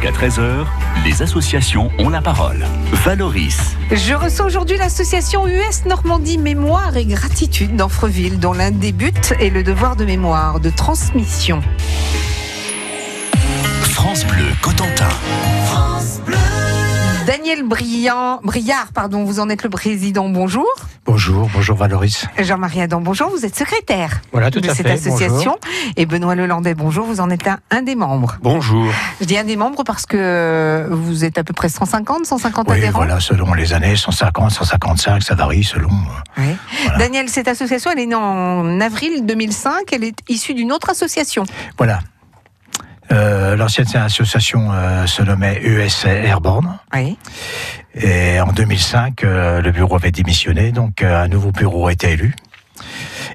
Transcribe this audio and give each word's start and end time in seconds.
Jusqu'à 0.00 0.18
13h, 0.18 0.64
les 1.04 1.20
associations 1.20 1.90
ont 1.98 2.08
la 2.08 2.22
parole. 2.22 2.64
Valoris. 3.04 3.76
Je 3.90 4.14
reçois 4.14 4.46
aujourd'hui 4.46 4.78
l'association 4.78 5.46
US 5.46 5.84
Normandie 5.84 6.38
Mémoire 6.38 6.96
et 6.96 7.04
Gratitude 7.04 7.76
d'Anfreville, 7.76 8.38
dont 8.38 8.54
l'un 8.54 8.70
des 8.70 8.92
buts 8.92 9.12
est 9.38 9.50
le 9.50 9.62
devoir 9.62 9.96
de 9.96 10.06
mémoire, 10.06 10.58
de 10.58 10.70
transmission. 10.70 11.60
France 13.82 14.24
Bleu 14.24 14.46
Cotentin. 14.62 15.08
Daniel 17.26 17.62
Briand, 17.64 18.40
Briard, 18.42 18.88
pardon, 18.94 19.24
vous 19.24 19.40
en 19.40 19.48
êtes 19.48 19.62
le 19.62 19.68
président. 19.70 20.28
Bonjour. 20.28 20.66
Bonjour, 21.04 21.48
bonjour 21.52 21.76
Valoris. 21.76 22.26
Jean-Marie 22.38 22.80
Adam, 22.80 23.00
bonjour. 23.00 23.28
Vous 23.30 23.44
êtes 23.44 23.54
secrétaire 23.56 24.20
Voilà, 24.32 24.50
tout 24.50 24.60
de 24.60 24.68
à 24.68 24.74
cette 24.74 24.86
fait. 24.86 24.94
association. 24.94 25.56
Et 25.96 26.06
Benoît 26.06 26.34
Lelandais, 26.34 26.74
bonjour. 26.74 27.04
Vous 27.06 27.20
en 27.20 27.28
êtes 27.30 27.46
un, 27.46 27.58
un 27.70 27.82
des 27.82 27.94
membres. 27.94 28.38
Bonjour. 28.42 28.90
Je 29.20 29.26
dis 29.26 29.36
un 29.36 29.44
des 29.44 29.56
membres 29.56 29.84
parce 29.84 30.06
que 30.06 30.88
vous 30.90 31.24
êtes 31.24 31.36
à 31.38 31.44
peu 31.44 31.52
près 31.52 31.68
150, 31.68 32.24
150 32.26 32.66
Oui, 32.68 32.76
adhérents. 32.78 32.98
voilà, 32.98 33.20
selon 33.20 33.52
les 33.54 33.74
années, 33.74 33.96
150, 33.96 34.50
155, 34.50 35.22
ça 35.22 35.34
varie 35.34 35.62
selon. 35.64 35.90
euh, 35.90 36.40
Oui. 36.42 36.56
Daniel, 36.98 37.28
cette 37.28 37.48
association, 37.48 37.90
elle 37.92 38.00
est 38.00 38.06
née 38.06 38.14
en 38.14 38.80
avril 38.80 39.26
2005. 39.26 39.92
Elle 39.92 40.04
est 40.04 40.16
issue 40.28 40.54
d'une 40.54 40.72
autre 40.72 40.90
association. 40.90 41.44
Voilà. 41.76 42.00
Euh, 43.12 43.56
L'ancienne 43.56 43.86
association 43.94 44.72
euh, 44.72 45.06
se 45.06 45.22
nommait 45.22 45.60
ES 45.62 46.06
Airborne. 46.06 46.78
Oui. 46.94 47.18
Et 47.94 48.40
en 48.40 48.52
2005, 48.52 49.24
euh, 49.24 49.60
le 49.60 49.72
bureau 49.72 49.96
avait 49.96 50.12
démissionné, 50.12 50.70
donc 50.70 51.02
euh, 51.02 51.24
un 51.24 51.28
nouveau 51.28 51.50
bureau 51.50 51.88
a 51.88 51.92
été 51.92 52.12
élu. 52.12 52.34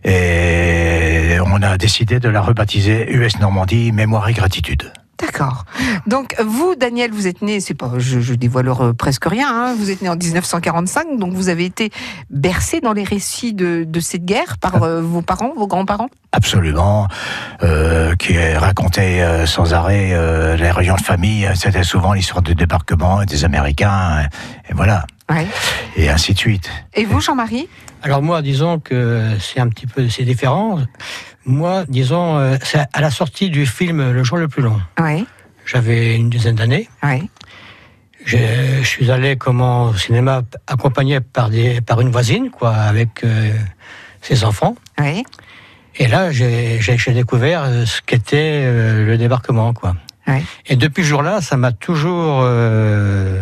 Et 0.03 1.38
on 1.45 1.61
a 1.61 1.77
décidé 1.77 2.20
de 2.20 2.29
la 2.29 2.41
rebaptiser 2.41 3.11
US 3.11 3.39
Normandie 3.39 3.91
Mémoire 3.91 4.29
et 4.29 4.34
Gratitude. 4.34 4.91
D'accord. 5.25 5.65
Donc 6.07 6.35
vous, 6.43 6.75
Daniel, 6.75 7.11
vous 7.11 7.25
êtes 7.27 7.41
né, 7.41 7.59
c'est 7.59 7.73
pas, 7.73 7.91
je, 7.97 8.20
je 8.20 8.34
dévoile 8.35 8.67
euh, 8.70 8.93
presque 8.93 9.25
rien. 9.25 9.48
hein, 9.49 9.75
vous 9.77 9.89
êtes 9.89 10.01
né 10.01 10.09
en 10.09 10.15
1945, 10.15 11.17
donc 11.17 11.34
vous 11.34 11.49
avez 11.49 11.65
été 11.65 11.91
bercé 12.29 12.79
dans 12.82 12.93
les 12.93 13.04
récits 13.04 13.54
de, 13.54 13.84
de 13.87 13.99
cette 13.99 14.23
guerre 14.26 14.57
par 14.59 14.84
euh, 14.84 15.01
vos 15.01 15.21
parents, 15.21 15.54
vos 15.55 15.67
grands-parents? 15.67 16.09
Absolument, 16.32 17.07
euh, 17.63 18.15
qui 18.15 18.37
racontait 18.37 19.21
euh, 19.21 19.45
sans 19.45 19.73
arrêt 19.73 20.09
euh, 20.13 20.55
les 20.57 20.70
réunions 20.70 20.95
de 20.95 21.01
famille. 21.01 21.49
C'était 21.55 21.84
souvent 21.84 22.13
l'histoire 22.13 22.41
du 22.41 22.54
débarquement 22.55 23.21
et 23.21 23.26
des 23.26 23.45
Américains, 23.45 24.21
et, 24.67 24.71
et 24.71 24.73
voilà, 24.76 25.05
Ouais. 25.29 25.48
et 25.95 26.10
ainsi 26.10 26.34
de 26.34 26.37
suite. 26.39 26.70
Et 26.93 27.05
vous, 27.05 27.20
Jean-Marie? 27.20 27.67
Alors 28.04 28.21
moi, 28.21 28.43
disons 28.43 28.79
que 28.79 29.23
c'est 29.39 29.60
un 29.60 29.70
petit 29.70 29.87
peu, 29.87 30.07
c'est 30.10 30.23
différent. 30.23 30.77
Moi, 31.46 31.85
disons, 31.88 32.38
euh, 32.38 32.57
c'est 32.63 32.85
à 32.91 33.01
la 33.01 33.12
sortie 33.12 33.49
du 33.49 33.65
film 33.65 34.12
Le 34.12 34.24
jour 34.24 34.38
le 34.38 34.48
plus 34.48 34.63
long. 34.63 34.79
Oui. 34.99 35.26
J'avais 35.65 36.15
une 36.15 36.29
dizaine 36.29 36.55
d'années. 36.55 36.90
Oui. 37.04 37.29
Je, 38.26 38.38
je 38.82 38.88
suis 38.88 39.12
allé 39.12 39.35
comment 39.35 39.85
au 39.85 39.96
cinéma 39.96 40.41
accompagné 40.68 41.20
par 41.20 41.49
des, 41.49 41.82
par 41.82 42.01
une 42.01 42.10
voisine, 42.10 42.49
quoi, 42.49 42.73
avec 42.73 43.23
euh, 43.23 43.51
ses 44.21 44.43
enfants. 44.43 44.76
Oui. 44.99 45.23
Et 45.98 46.07
là, 46.07 46.32
j'ai 46.32 46.79
découvert 47.13 47.63
euh, 47.63 47.85
ce 47.85 48.01
qu'était 48.01 48.63
euh, 48.66 49.05
le 49.05 49.18
débarquement, 49.18 49.73
quoi. 49.73 49.96
Et 50.66 50.76
depuis 50.76 51.04
ce 51.04 51.10
jour-là, 51.10 51.40
ça 51.40 51.55
m'a 51.55 51.71
toujours 51.71 52.41
euh, 52.43 53.40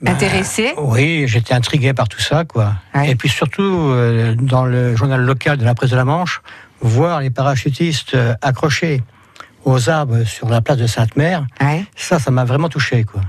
bah, 0.00 0.12
Intéressé 0.12 0.72
Oui, 0.78 1.24
j'étais 1.26 1.52
intrigué 1.52 1.92
par 1.92 2.08
tout 2.08 2.20
ça, 2.20 2.44
quoi. 2.44 2.74
Et 3.04 3.16
puis 3.16 3.28
surtout, 3.28 3.92
dans 4.40 4.64
le 4.64 4.94
journal 4.94 5.20
local 5.20 5.58
de 5.58 5.64
la 5.64 5.74
presse 5.74 5.90
de 5.90 5.96
la 5.96 6.04
Manche, 6.04 6.42
voir 6.80 7.20
les 7.20 7.30
parachutistes 7.30 8.14
euh, 8.14 8.34
accrochés 8.42 9.02
aux 9.64 9.90
arbres 9.90 10.24
sur 10.24 10.48
la 10.48 10.60
place 10.60 10.78
de 10.78 10.86
Sainte-Mère, 10.86 11.46
ça, 11.96 12.18
ça 12.18 12.30
m'a 12.30 12.44
vraiment 12.44 12.68
touché, 12.68 13.04
quoi. 13.04 13.20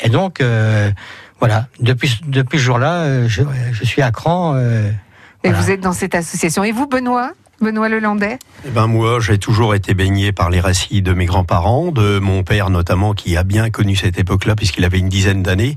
Et 0.00 0.08
donc, 0.08 0.40
euh, 0.40 0.90
voilà, 1.40 1.68
depuis, 1.80 2.20
depuis 2.26 2.58
ce 2.58 2.64
jour-là, 2.64 2.92
euh, 3.04 3.28
je, 3.28 3.42
je 3.72 3.84
suis 3.84 4.02
à 4.02 4.10
cran. 4.10 4.54
euh, 4.56 4.90
Et 5.44 5.48
voilà. 5.48 5.58
vous 5.62 5.70
êtes 5.70 5.80
dans 5.80 5.92
cette 5.92 6.14
association. 6.14 6.64
Et 6.64 6.72
vous, 6.72 6.86
Benoît? 6.86 7.32
Benoît 7.60 7.88
Lelandais 7.88 8.38
Eh 8.66 8.70
ben 8.70 8.86
moi, 8.86 9.18
j'ai 9.20 9.38
toujours 9.38 9.74
été 9.74 9.94
baigné 9.94 10.32
par 10.32 10.50
les 10.50 10.60
récits 10.60 11.00
de 11.00 11.12
mes 11.14 11.24
grands-parents, 11.24 11.90
de 11.90 12.18
mon 12.18 12.42
père 12.42 12.68
notamment, 12.68 13.14
qui 13.14 13.36
a 13.36 13.44
bien 13.44 13.70
connu 13.70 13.96
cette 13.96 14.18
époque-là 14.18 14.54
puisqu'il 14.54 14.84
avait 14.84 14.98
une 14.98 15.08
dizaine 15.08 15.42
d'années, 15.42 15.76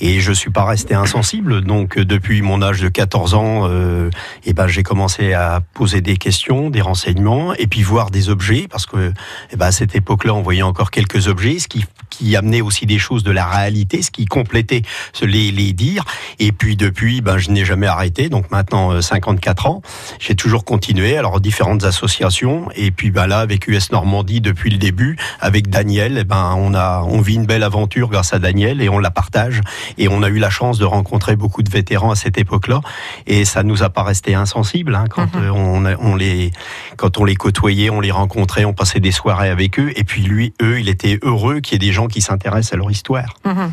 et 0.00 0.20
je 0.20 0.32
suis 0.32 0.50
pas 0.50 0.64
resté 0.64 0.94
insensible. 0.94 1.60
Donc 1.60 1.98
depuis 1.98 2.40
mon 2.40 2.62
âge 2.62 2.80
de 2.80 2.88
14 2.88 3.34
ans, 3.34 3.68
euh, 3.68 4.08
eh 4.44 4.54
ben 4.54 4.66
j'ai 4.66 4.82
commencé 4.82 5.34
à 5.34 5.60
poser 5.74 6.00
des 6.00 6.16
questions, 6.16 6.70
des 6.70 6.80
renseignements, 6.80 7.54
et 7.54 7.66
puis 7.66 7.82
voir 7.82 8.10
des 8.10 8.30
objets 8.30 8.66
parce 8.70 8.86
que 8.86 9.12
eh 9.52 9.56
ben 9.56 9.66
à 9.66 9.72
cette 9.72 9.94
époque-là, 9.94 10.34
on 10.34 10.42
voyait 10.42 10.62
encore 10.62 10.90
quelques 10.90 11.28
objets, 11.28 11.58
ce 11.58 11.68
qui 11.68 11.84
qui 12.20 12.36
amenait 12.36 12.60
aussi 12.60 12.84
des 12.84 12.98
choses 12.98 13.22
de 13.24 13.30
la 13.30 13.46
réalité, 13.46 14.02
ce 14.02 14.10
qui 14.10 14.26
complétait 14.26 14.82
ce- 15.14 15.24
les, 15.24 15.50
les 15.52 15.72
dires. 15.72 16.04
Et 16.38 16.52
puis 16.52 16.76
depuis, 16.76 17.22
ben, 17.22 17.38
je 17.38 17.50
n'ai 17.50 17.64
jamais 17.64 17.86
arrêté. 17.86 18.28
Donc 18.28 18.50
maintenant, 18.50 18.92
euh, 18.92 19.00
54 19.00 19.66
ans, 19.66 19.80
j'ai 20.18 20.34
toujours 20.34 20.64
continué. 20.66 21.16
Alors 21.16 21.40
différentes 21.40 21.84
associations. 21.84 22.68
Et 22.76 22.90
puis 22.90 23.10
ben, 23.10 23.26
là, 23.26 23.38
avec 23.38 23.66
US 23.68 23.90
Normandie 23.90 24.40
depuis 24.42 24.68
le 24.70 24.76
début, 24.76 25.16
avec 25.40 25.70
Daniel, 25.70 26.18
eh 26.20 26.24
ben, 26.24 26.54
on 26.58 26.74
a, 26.74 27.02
on 27.06 27.20
vit 27.22 27.36
une 27.36 27.46
belle 27.46 27.62
aventure 27.62 28.08
grâce 28.10 28.34
à 28.34 28.38
Daniel 28.38 28.82
et 28.82 28.88
on 28.90 28.98
la 28.98 29.10
partage. 29.10 29.60
Et 29.96 30.08
on 30.08 30.22
a 30.22 30.28
eu 30.28 30.38
la 30.38 30.50
chance 30.50 30.78
de 30.78 30.84
rencontrer 30.84 31.36
beaucoup 31.36 31.62
de 31.62 31.70
vétérans 31.70 32.10
à 32.10 32.16
cette 32.16 32.36
époque-là. 32.36 32.80
Et 33.26 33.44
ça 33.46 33.62
nous 33.62 33.82
a 33.82 33.88
pas 33.88 34.02
resté 34.02 34.34
insensible 34.34 34.94
hein, 34.94 35.04
quand 35.08 35.36
euh, 35.36 35.48
on, 35.50 35.86
a- 35.86 35.96
on 35.96 36.16
les, 36.16 36.50
quand 36.96 37.16
on 37.18 37.24
les 37.24 37.34
côtoyait, 37.36 37.88
on 37.88 38.00
les 38.00 38.10
rencontrait, 38.10 38.66
on 38.66 38.74
passait 38.74 39.00
des 39.00 39.12
soirées 39.12 39.48
avec 39.48 39.78
eux. 39.78 39.90
Et 39.96 40.04
puis 40.04 40.20
lui, 40.22 40.52
eux, 40.60 40.80
il 40.80 40.88
était 40.90 41.18
heureux 41.22 41.60
qu'il 41.60 41.74
y 41.74 41.76
ait 41.76 41.88
des 41.88 41.92
gens 41.94 42.08
qui 42.10 42.20
s'intéressent 42.20 42.72
à 42.74 42.76
leur 42.76 42.90
histoire. 42.90 43.36
Mhm. 43.44 43.72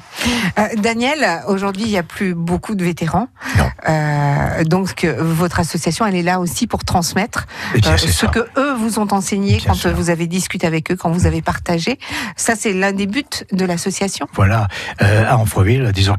Euh, 0.59 0.67
Daniel, 0.77 1.41
aujourd'hui, 1.47 1.83
il 1.83 1.89
n'y 1.89 1.97
a 1.97 2.03
plus 2.03 2.33
beaucoup 2.33 2.75
de 2.75 2.83
vétérans. 2.83 3.27
Non. 3.57 3.69
Euh, 3.89 4.63
donc, 4.63 5.03
euh, 5.03 5.15
votre 5.19 5.59
association, 5.59 6.05
elle 6.05 6.15
est 6.15 6.23
là 6.23 6.39
aussi 6.39 6.67
pour 6.67 6.83
transmettre 6.85 7.45
bien, 7.73 7.91
euh, 7.91 7.97
c'est 7.97 8.07
ce 8.07 8.25
ça. 8.25 8.27
que 8.27 8.39
eux 8.57 8.73
vous 8.75 8.99
ont 8.99 9.07
enseigné 9.11 9.57
Bien 9.57 9.67
quand 9.67 9.73
sûr. 9.73 9.93
vous 9.93 10.09
avez 10.09 10.27
discuté 10.27 10.65
avec 10.67 10.91
eux, 10.91 10.95
quand 10.95 11.09
vous 11.11 11.25
avez 11.25 11.41
partagé. 11.41 11.99
Ça, 12.35 12.55
c'est 12.55 12.73
l'un 12.73 12.91
des 12.93 13.07
buts 13.07 13.23
de 13.51 13.65
l'association. 13.65 14.27
Voilà, 14.33 14.67
à 14.99 15.37
Amfreville, 15.37 15.91
disons 15.93 16.15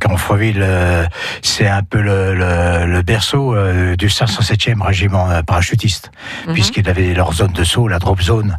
euh, 0.61 1.07
c'est 1.43 1.67
un 1.69 1.83
peu 1.83 2.01
le, 2.01 2.35
le, 2.35 2.87
le 2.87 3.03
berceau 3.03 3.55
du 3.97 4.09
507e 4.09 4.83
régiment 4.83 5.43
parachutiste, 5.47 6.11
Mhm. 6.47 6.55
puisqu'il 6.55 6.89
avait 6.89 7.15
leur 7.15 7.33
zone 7.33 7.53
de 7.53 7.65
saut, 7.65 7.89
la 7.89 7.99
drop 7.99 8.21
zone, 8.21 8.57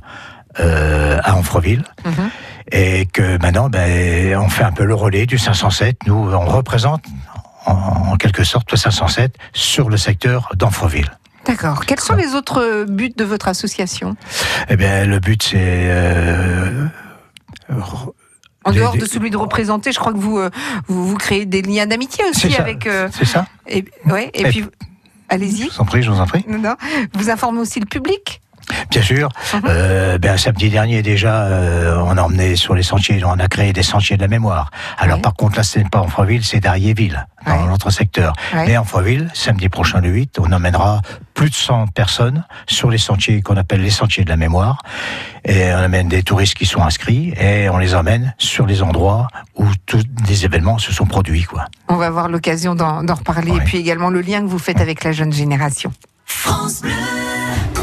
euh, 0.60 1.20
à 1.24 1.36
Amfreville. 1.36 1.84
Mhm. 2.06 2.30
Et 2.72 3.06
que 3.08 3.38
maintenant, 3.42 3.70
ben, 3.70 4.36
on 4.38 4.50
fait 4.50 4.64
un 4.64 4.72
peu 4.72 4.84
le 4.86 4.94
relais 4.94 5.26
du 5.26 5.38
507. 5.38 5.98
Nous, 6.08 6.14
on 6.14 6.46
représente 6.46 7.04
en, 7.66 7.74
en 7.74 8.16
quelque 8.18 8.44
sorte 8.44 8.72
le 8.72 8.78
507 8.78 9.36
sur 9.54 9.90
le 9.90 9.98
secteur 9.98 10.50
d'Amfreville. 10.56 11.10
D'accord. 11.46 11.86
Quels 11.86 12.00
sont 12.00 12.14
les 12.16 12.36
autres 12.36 12.86
buts 12.88 13.14
de 13.16 13.24
votre 13.24 13.48
association? 13.48 14.16
Eh 14.70 14.76
bien, 14.76 15.06
le 15.06 15.20
but, 15.20 15.42
c'est 15.42 15.58
euh, 15.58 16.86
En 18.66 18.72
dehors 18.72 18.96
de 18.98 19.06
celui 19.06 19.30
de 19.32 19.38
représenter, 19.38 19.92
je 19.92 20.00
crois 20.00 20.14
que 20.14 20.18
vous, 20.18 20.38
euh, 20.38 20.50
vous, 20.88 21.08
vous 21.08 21.18
créez 21.18 21.46
des 21.46 21.62
liens 21.62 21.88
d'amitié 21.88 22.24
aussi 22.30 22.52
ça. 22.52 22.62
avec. 22.62 22.86
euh, 22.86 23.10
C'est 23.12 23.26
ça 23.26 23.48
et, 23.68 23.86
ouais, 24.06 24.30
et 24.34 24.42
Et- 24.42 24.50
puis, 24.50 24.60
Je 24.62 24.68
allez-y. 25.30 25.70
vous 25.70 25.80
en 25.82 25.86
prie, 25.86 26.04
je 26.04 26.12
vous 26.12 26.20
en 26.20 26.26
prie. 26.28 26.44
Non, 26.48 26.58
non. 26.60 26.76
Vous 27.14 27.30
informez 27.30 27.60
aussi 27.62 27.80
le 27.80 27.86
public? 27.86 28.42
Bien 28.90 29.02
sûr. 29.02 29.30
Mhm. 29.54 29.62
Euh, 29.68 30.18
ben, 30.18 30.38
samedi 30.38 30.70
dernier 30.70 31.02
déjà, 31.02 31.44
euh, 31.44 32.02
on 32.06 32.18
a 32.18 32.22
emmené 32.22 32.56
sur 32.56 32.76
les 32.76 32.84
sentiers, 32.84 33.22
on 33.26 33.40
a 33.40 33.48
créé 33.48 33.74
des 33.74 33.84
sentiers 33.84 34.18
de 34.18 34.22
la 34.22 34.28
mémoire. 34.28 34.72
Alors 34.98 35.18
Ouais. 35.18 35.22
par 35.22 35.34
contre 35.34 35.58
là, 35.58 35.64
ce 35.64 35.80
n'est 35.80 35.86
pas 35.90 36.00
Amfreville, 36.00 36.44
c'est 36.44 36.60
Dariéville, 36.60 37.26
dans 37.46 37.52
Ouais. 37.54 37.68
notre 37.68 37.90
secteur. 37.90 38.34
Ouais. 38.54 38.66
Mais 38.68 38.78
Amfreville, 38.78 39.30
samedi 39.34 39.70
prochain 39.70 40.02
le 40.02 40.10
8, 40.10 40.38
on 40.40 40.52
emmènera 40.52 41.02
plus 41.34 41.50
de 41.50 41.56
100 41.56 41.88
personnes 41.88 42.44
sur 42.68 42.90
les 42.90 42.98
sentiers 42.98 43.42
qu'on 43.42 43.56
appelle 43.58 43.82
les 43.82 43.90
sentiers 43.90 44.24
de 44.26 44.30
la 44.30 44.38
mémoire. 44.38 44.82
Et 45.46 45.72
on 45.74 45.78
amène 45.78 46.10
des 46.10 46.22
touristes 46.24 46.56
qui 46.56 46.66
sont 46.66 46.82
inscrits 46.84 47.34
et 47.40 47.70
on 47.70 47.78
les 47.78 47.96
emmène 47.96 48.34
sur 48.38 48.66
les 48.66 48.82
endroits 48.82 49.28
où 49.56 49.66
tous 49.86 50.04
les 50.28 50.44
événements 50.46 50.78
se 50.80 50.92
sont 50.92 51.06
produits. 51.06 51.44
Quoi. 51.44 51.66
On 51.88 51.96
va 51.96 52.08
avoir 52.08 52.28
l'occasion 52.28 52.76
d'en 52.76 53.02
reparler. 53.14 53.52
Ouais. 53.52 53.58
Et 53.58 53.62
puis 53.62 53.78
également 53.78 54.10
le 54.10 54.22
lien 54.22 54.42
que 54.42 54.48
vous 54.48 54.60
faites 54.60 54.82
avec 54.82 55.04
la 55.04 55.12
jeune 55.14 55.32
génération. 55.32 55.94
France 56.26 56.82
Bleu 56.82 56.92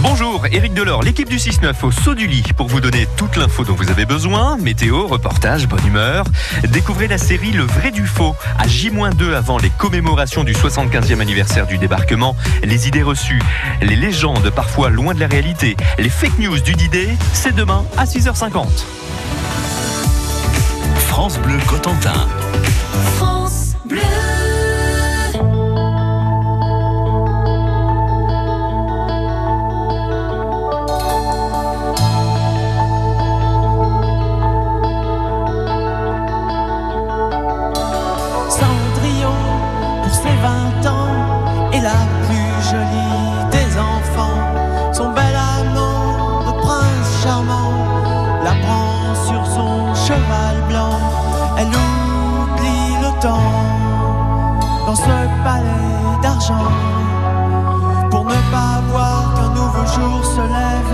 Bonjour, 0.00 0.46
Éric 0.50 0.74
Delorme. 0.74 0.92
Alors, 0.92 1.02
l'équipe 1.04 1.28
du 1.28 1.36
6-9 1.36 1.72
au 1.84 1.90
saut 1.90 2.14
du 2.14 2.26
lit 2.26 2.44
pour 2.54 2.66
vous 2.66 2.80
donner 2.80 3.08
toute 3.16 3.36
l'info 3.36 3.64
dont 3.64 3.74
vous 3.74 3.90
avez 3.90 4.04
besoin. 4.04 4.58
Météo, 4.58 5.06
reportage, 5.06 5.66
bonne 5.66 5.86
humeur. 5.86 6.24
Découvrez 6.68 7.08
la 7.08 7.16
série 7.16 7.50
Le 7.52 7.62
vrai 7.62 7.90
du 7.90 8.06
faux 8.06 8.34
à 8.58 8.68
J-2 8.68 9.32
avant 9.32 9.56
les 9.56 9.70
commémorations 9.70 10.44
du 10.44 10.52
75e 10.52 11.20
anniversaire 11.20 11.66
du 11.66 11.78
débarquement. 11.78 12.36
Les 12.62 12.88
idées 12.88 13.02
reçues, 13.02 13.40
les 13.80 13.96
légendes 13.96 14.50
parfois 14.50 14.90
loin 14.90 15.14
de 15.14 15.20
la 15.20 15.28
réalité, 15.28 15.78
les 15.98 16.10
fake 16.10 16.38
news 16.38 16.60
du 16.60 16.74
D-Day, 16.74 17.16
c'est 17.32 17.54
demain 17.54 17.84
à 17.96 18.04
6h50. 18.04 18.66
France 21.08 21.38
Bleu 21.38 21.56
Cotentin. 21.66 22.26
France 23.16 23.76
Bleu. 23.86 24.21
Cheval 50.06 50.56
blanc. 50.68 50.98
Elle 51.58 51.68
oublie 51.68 52.94
le 53.04 53.10
temps 53.20 53.52
dans 54.86 54.96
ce 54.96 55.16
palais 55.44 56.20
d'argent. 56.22 56.70
Pour 58.10 58.24
ne 58.24 58.40
pas 58.54 58.74
voir 58.90 59.34
qu'un 59.34 59.50
nouveau 59.60 59.84
jour 59.94 60.24
se 60.24 60.40
lève, 60.56 60.92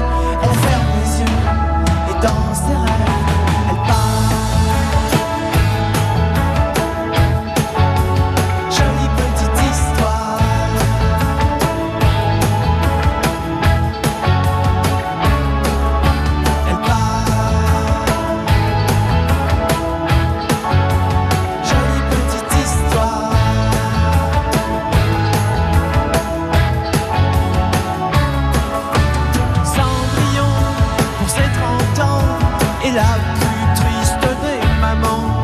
la 32.98 33.14
plus 33.38 33.64
triste 33.80 34.26
des 34.42 34.80
mamans. 34.80 35.37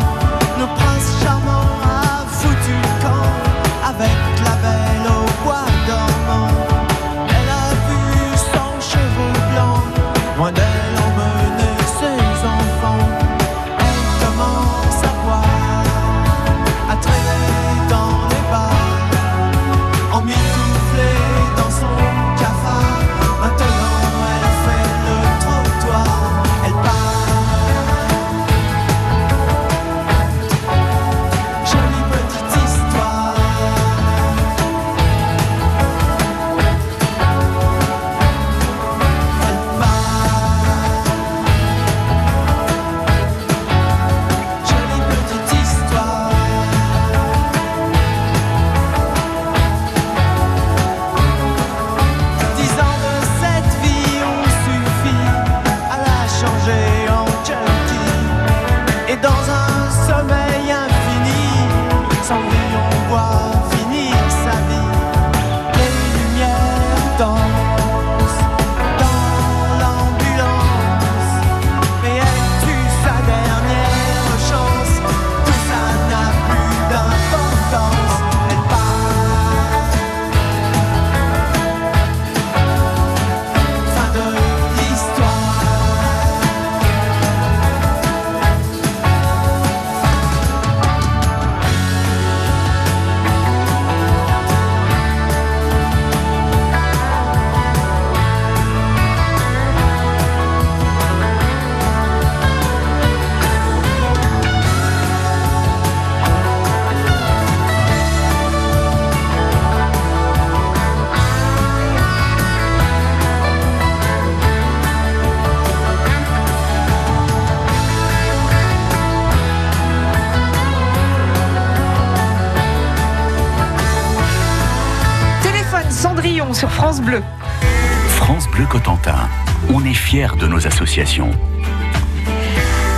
Associations. 130.96 131.54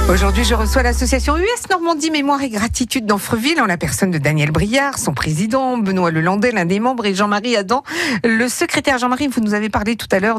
Aujourd'hui, 0.08 0.44
je 0.44 0.54
reçois 0.54 0.84
l'association 0.84 1.36
US 1.36 1.68
Normandie 1.68 2.12
Mémoire 2.12 2.40
et 2.40 2.48
Gratitude 2.48 3.06
d'Anfreville 3.06 3.60
en 3.60 3.66
la 3.66 3.76
personne 3.76 4.12
de 4.12 4.18
Daniel 4.18 4.52
Briard, 4.52 4.98
son 4.98 5.12
président, 5.12 5.76
Benoît 5.78 6.12
Lelandais, 6.12 6.52
l'un 6.52 6.64
des 6.64 6.78
membres, 6.78 7.04
et 7.06 7.14
Jean-Marie 7.14 7.56
Adam, 7.56 7.82
le 8.24 8.48
secrétaire. 8.48 8.98
Jean-Marie, 8.98 9.26
vous 9.26 9.40
nous 9.40 9.52
avez 9.52 9.68
parlé 9.68 9.96
tout 9.96 10.06
à 10.12 10.20
l'heure 10.20 10.38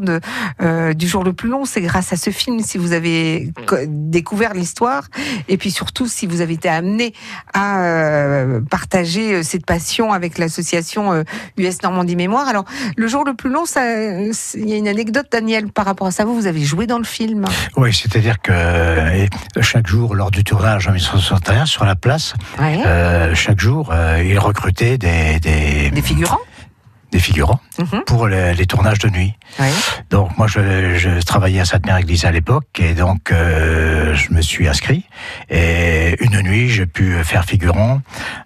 euh, 0.61 0.93
du 0.93 1.05
jour 1.05 1.23
le 1.25 1.33
plus 1.33 1.49
long. 1.49 1.65
C'est 1.65 1.81
grâce 1.81 2.13
à 2.13 2.15
ce 2.15 2.29
film 2.29 2.61
si 2.61 2.77
vous 2.77 2.93
avez 2.93 3.51
co- 3.67 3.75
découvert 3.87 4.53
l'histoire 4.53 5.03
et 5.49 5.57
puis 5.57 5.69
surtout 5.69 6.07
si 6.07 6.27
vous 6.27 6.39
avez 6.39 6.53
été 6.53 6.69
amené 6.69 7.13
à 7.53 7.83
euh, 7.83 8.61
partager 8.61 9.33
euh, 9.35 9.43
cette 9.43 9.65
passion 9.65 10.13
avec 10.13 10.37
l'association 10.37 11.11
euh, 11.11 11.23
US 11.57 11.83
Normandie 11.83 12.15
Mémoire. 12.15 12.47
Alors, 12.47 12.63
le 12.95 13.07
jour 13.07 13.25
le 13.25 13.33
plus 13.33 13.49
long, 13.49 13.65
il 13.75 14.69
y 14.69 14.73
a 14.73 14.77
une 14.77 14.87
anecdote, 14.87 15.27
Daniel, 15.29 15.67
par 15.67 15.85
rapport 15.85 16.07
à 16.07 16.11
ça. 16.11 16.23
Vous, 16.23 16.35
vous 16.35 16.47
avez 16.47 16.63
joué 16.63 16.87
dans 16.87 16.97
le 16.99 17.03
film. 17.03 17.43
Oui, 17.75 17.93
c'est-à-dire 17.93 18.41
que 18.41 18.51
euh, 18.53 19.27
chaque 19.61 19.87
jour, 19.87 20.15
lors 20.15 20.31
du 20.31 20.43
tournage 20.43 20.87
en 20.87 20.91
1961, 20.91 21.65
sur 21.65 21.85
la 21.85 21.95
place, 21.95 22.33
Ouais. 22.59 22.79
euh, 22.85 23.33
chaque 23.35 23.59
jour, 23.59 23.89
euh, 23.91 24.23
ils 24.25 24.39
recrutaient 24.39 24.97
des, 24.97 25.39
des, 25.39 25.89
Des 25.89 26.01
figurants? 26.01 26.39
Des 27.11 27.19
figurants 27.19 27.59
Mhm. 27.79 28.01
pour 28.05 28.27
les, 28.27 28.53
les 28.55 28.65
tournages 28.65 28.99
de 28.99 29.09
nuit. 29.09 29.33
Donc 30.09 30.35
moi, 30.37 30.47
je, 30.47 30.97
je 30.97 31.21
travaillais 31.21 31.59
à 31.59 31.65
Sainte-Mère-Église 31.65 32.25
à 32.25 32.31
l'époque, 32.31 32.65
et 32.79 32.93
donc 32.93 33.31
euh, 33.31 34.15
je 34.15 34.33
me 34.33 34.41
suis 34.41 34.67
inscrit. 34.67 35.05
Et 35.49 36.15
une 36.23 36.41
nuit, 36.41 36.69
j'ai 36.69 36.85
pu 36.87 37.13
faire 37.23 37.45
figurant 37.45 38.01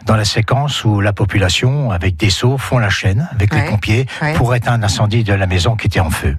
dans 0.06 0.15
la 0.15 0.25
séquence 0.25 0.84
où 0.84 1.00
la 1.01 1.13
population, 1.13 1.91
avec 1.91 2.18
des 2.18 2.30
seaux, 2.30 2.58
font 2.58 2.77
la 2.77 2.89
chaîne 2.89 3.27
avec 3.32 3.53
les 3.53 3.62
pompiers 3.70 4.06
pour 4.36 4.53
éteindre 4.53 4.82
l'incendie 4.82 5.24
de 5.24 5.34
la 5.34 5.48
maison 5.48 5.75
qui 5.75 5.88
était 5.88 6.00
en 6.01 6.10
feu. 6.12 6.36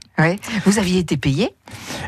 Vous 0.66 0.78
aviez 0.78 0.98
été 1.00 1.16
payé? 1.16 1.54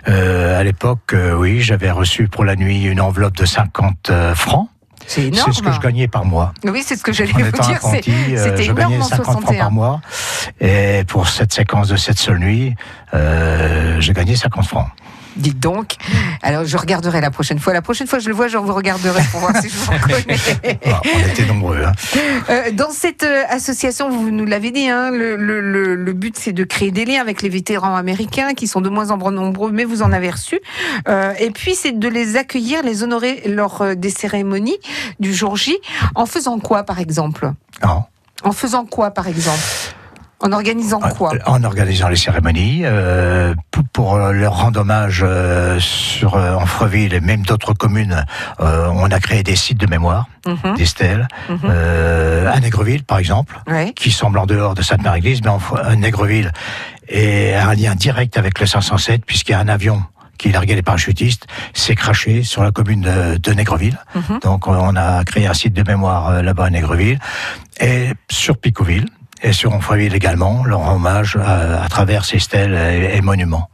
Euh, 0.09 0.59
à 0.61 0.63
l'époque, 0.65 1.15
euh, 1.15 1.35
oui, 1.35 1.61
j'avais 1.63 1.91
reçu 1.91 2.29
pour 2.29 2.45
la 2.45 2.57
nuit 2.57 2.83
une 2.85 3.01
enveloppe 3.01 3.37
de 3.37 3.47
50 3.47 4.11
euh, 4.11 4.35
francs. 4.35 4.69
C'est 5.07 5.25
énorme. 5.27 5.53
C'est 5.53 5.59
ce 5.59 5.63
que 5.63 5.73
je 5.73 5.81
gagnais 5.81 6.09
par 6.09 6.25
mois. 6.25 6.53
Oui, 6.65 6.83
c'est 6.85 6.97
ce 6.97 7.03
que 7.03 7.13
j'allais 7.13 7.33
vous 7.33 7.51
dire. 7.51 7.81
euh, 8.37 8.45
C'était 8.45 8.63
je 8.63 8.71
énorme 8.73 8.79
gagnais 8.93 8.99
en 8.99 9.05
50 9.05 9.25
francs 9.25 9.37
61. 9.43 9.59
par 9.59 9.71
mois. 9.71 10.01
Et 10.61 11.05
pour 11.09 11.29
cette 11.29 11.53
séquence 11.53 11.89
de 11.89 11.97
cette 11.97 12.19
seule 12.19 12.39
nuit, 12.39 12.75
euh, 13.15 14.01
j'ai 14.01 14.13
gagné 14.13 14.37
50 14.37 14.67
francs. 14.67 14.89
Dites 15.37 15.59
donc. 15.59 15.95
Alors, 16.43 16.65
je 16.65 16.77
regarderai 16.77 17.21
la 17.21 17.31
prochaine 17.31 17.59
fois. 17.59 17.73
La 17.73 17.83
prochaine 17.83 18.07
fois, 18.07 18.19
je 18.19 18.29
le 18.29 18.35
vois, 18.35 18.49
je 18.49 18.57
vous 18.57 18.73
regarderai 18.73 19.23
pour 19.31 19.41
voir 19.41 19.57
si 19.61 19.69
je 19.69 19.77
vous 19.77 19.91
reconnais. 19.93 20.37
Ah, 20.87 21.01
on 21.05 21.29
était 21.29 21.47
nombreux. 21.47 21.83
hein. 21.85 21.93
Euh, 22.51 22.71
dans 22.73 22.91
cette 22.91 23.23
euh, 23.25 23.43
association, 23.49 24.11
vous 24.11 24.31
nous 24.31 24.45
l'avez 24.45 24.71
dit, 24.71 24.89
hein, 24.89 25.11
le, 25.11 25.37
le- 25.37 25.61
le- 25.61 25.95
le 25.97 26.13
but 26.13 26.37
c'est 26.39 26.53
de 26.53 26.63
créer 26.65 26.91
des 26.91 27.05
liens 27.05 27.21
avec 27.21 27.43
les 27.43 27.49
vétérans 27.49 27.97
américains 27.97 28.55
qui 28.55 28.67
sont 28.69 28.81
de 28.81 28.89
moins 28.89 29.11
en 29.11 29.17
moins 29.17 29.31
nombreux, 29.33 29.71
mais 29.73 29.85
vous 29.85 30.03
en 30.03 30.13
avez 30.13 30.31
reçu. 30.31 30.61
Euh, 31.09 31.33
et 31.39 31.51
puis 31.51 31.75
c'est 31.75 31.99
de 31.99 32.09
les 32.09 32.37
accueillir, 32.37 32.83
les 32.83 33.03
honorer 33.03 33.43
lors 33.47 33.97
des 33.97 34.11
cérémonies 34.11 34.79
du 35.21 35.35
jour 35.35 35.57
J. 35.57 35.77
En 36.15 36.27
faisant 36.27 36.59
quoi, 36.59 36.83
par 36.85 37.01
exemple? 37.01 37.51
Non. 37.83 38.05
En 38.45 38.53
faisant 38.53 38.85
quoi, 38.85 39.11
par 39.11 39.27
exemple? 39.29 39.59
En 40.45 40.53
organisant 40.53 41.01
quoi 41.01 41.33
En 41.47 41.65
organisant 41.65 42.09
les 42.09 42.17
cérémonies, 42.17 42.83
euh, 42.85 43.55
pour, 43.71 43.85
pour 43.93 44.19
leur 44.19 44.57
rendre 44.59 44.81
hommage 44.81 45.23
euh, 45.27 45.79
sur 45.81 46.37
euh, 46.37 46.55
en 46.55 46.67
Freville 46.67 47.15
et 47.15 47.21
même 47.21 47.43
d'autres 47.43 47.73
communes, 47.73 48.25
euh, 48.61 48.89
on 48.93 49.07
a 49.11 49.21
créé 49.21 49.43
des 49.43 49.57
sites 49.57 49.79
de 49.79 49.87
mémoire, 49.87 50.27
Mhm, 50.47 50.77
des 50.77 50.85
stèles. 50.85 51.27
mhm. 51.49 51.71
À 52.47 52.61
Négreville, 52.61 53.03
par 53.05 53.19
exemple, 53.19 53.59
qui 53.97 54.11
semble 54.11 54.39
en 54.39 54.45
dehors 54.47 54.75
de 54.75 54.83
Sainte-Marie-Église, 54.83 55.41
mais 55.43 55.49
en, 55.51 55.59
à 55.83 55.97
Négreville 55.97 56.53
est 57.09 57.55
un 57.55 57.75
lien 57.75 57.95
direct 57.95 58.37
avec 58.37 58.61
le 58.61 58.67
507, 58.67 59.25
puisqu'il 59.25 59.53
y 59.53 59.55
a 59.55 59.61
un 59.61 59.69
avion 59.69 60.03
qui 60.37 60.51
larguait 60.53 60.75
les 60.75 60.83
parachutistes, 60.83 61.47
s'est 61.73 61.95
craché 61.95 62.43
sur 62.43 62.63
la 62.63 62.71
commune 62.73 63.01
de, 63.01 63.39
de 63.39 63.53
Négreville. 63.53 63.99
Mhm. 64.15 64.41
Donc 64.43 64.67
on 64.69 64.95
a 64.97 65.25
créé 65.25 65.47
un 65.47 65.55
site 65.55 65.73
de 65.73 65.83
mémoire 65.83 66.43
là-bas 66.43 66.67
à 66.67 66.71
Négreville. 66.71 67.19
Et 67.81 68.11
sur 68.31 68.59
Picouville, 68.59 69.07
et 69.45 69.53
sur 69.53 69.73
Onfreville 69.73 70.15
également, 70.15 70.65
leur 70.65 70.81
hommage 70.93 71.37
à, 71.37 71.85
à 71.85 71.89
travers 71.89 72.25
ces 72.25 72.39
stèles 72.41 72.75
et, 72.75 73.17
et 73.17 73.21
monuments. 73.21 73.69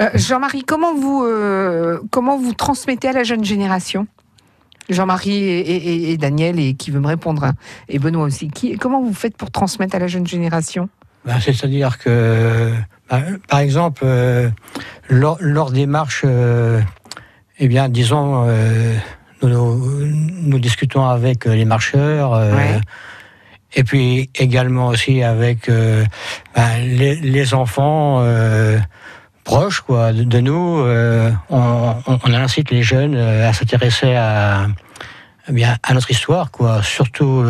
Euh, 0.00 0.10
Jean-Marie, 0.14 0.64
comment 0.64 0.94
vous 0.94 1.24
euh, 1.24 2.00
comment 2.10 2.36
vous 2.36 2.52
transmettez 2.52 3.08
à 3.08 3.12
la 3.12 3.22
jeune 3.22 3.44
génération? 3.44 4.06
Jean-Marie 4.90 5.32
et, 5.44 5.60
et- 5.60 6.10
et 6.12 6.16
Daniel 6.18 6.58
et 6.58 6.74
qui 6.74 6.90
veut 6.90 6.98
me 7.00 7.06
répondre 7.06 7.44
hein, 7.44 7.52
et 7.88 7.98
Benoît 8.00 8.24
aussi. 8.24 8.48
Qui, 8.50 8.76
comment 8.76 9.00
vous 9.00 9.14
faites 9.14 9.36
pour 9.36 9.50
transmettre 9.52 9.94
à 9.94 10.00
la 10.00 10.08
jeune 10.08 10.26
génération? 10.26 10.88
Ben, 11.24 11.38
C'est-à-dire 11.40 11.98
que, 11.98 12.72
ben, 13.08 13.38
par 13.48 13.60
exemple, 13.60 14.02
euh, 14.04 14.50
lors, 15.08 15.38
lors 15.40 15.70
des 15.70 15.86
marches, 15.86 16.22
euh, 16.26 16.80
eh 17.60 17.68
bien, 17.68 17.88
disons, 17.88 18.44
euh, 18.48 18.96
nous, 19.42 19.48
nous- 19.48 20.16
nous 20.42 20.58
discutons 20.58 21.06
avec 21.06 21.44
les 21.44 21.64
marcheurs, 21.64 22.34
euh, 22.34 22.52
Ouais. 22.56 22.80
Et 23.74 23.84
puis 23.84 24.30
également 24.34 24.88
aussi 24.88 25.22
avec 25.22 25.68
euh, 25.68 26.04
ben, 26.54 26.78
les, 26.80 27.16
les 27.16 27.54
enfants 27.54 28.18
euh, 28.22 28.78
proches 29.44 29.80
quoi, 29.80 30.12
de, 30.12 30.24
de 30.24 30.40
nous. 30.40 30.80
euh, 30.80 31.30
on, 31.50 31.94
on- 32.06 32.18
on 32.24 32.34
incite 32.34 32.70
les 32.70 32.82
jeunes 32.82 33.14
euh, 33.16 33.48
à 33.48 33.52
s'intéresser 33.52 34.14
à, 34.14 34.66
eh 35.48 35.52
bien, 35.52 35.76
à 35.82 35.94
notre 35.94 36.10
histoire, 36.10 36.50
quoi, 36.50 36.82
surtout 36.82 37.44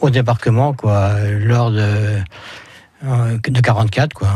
au 0.00 0.10
débarquement, 0.10 0.72
quoi, 0.72 1.12
lors 1.28 1.70
de 1.70 2.18
de 3.48 3.60
44, 3.60 4.12
quoi. 4.14 4.28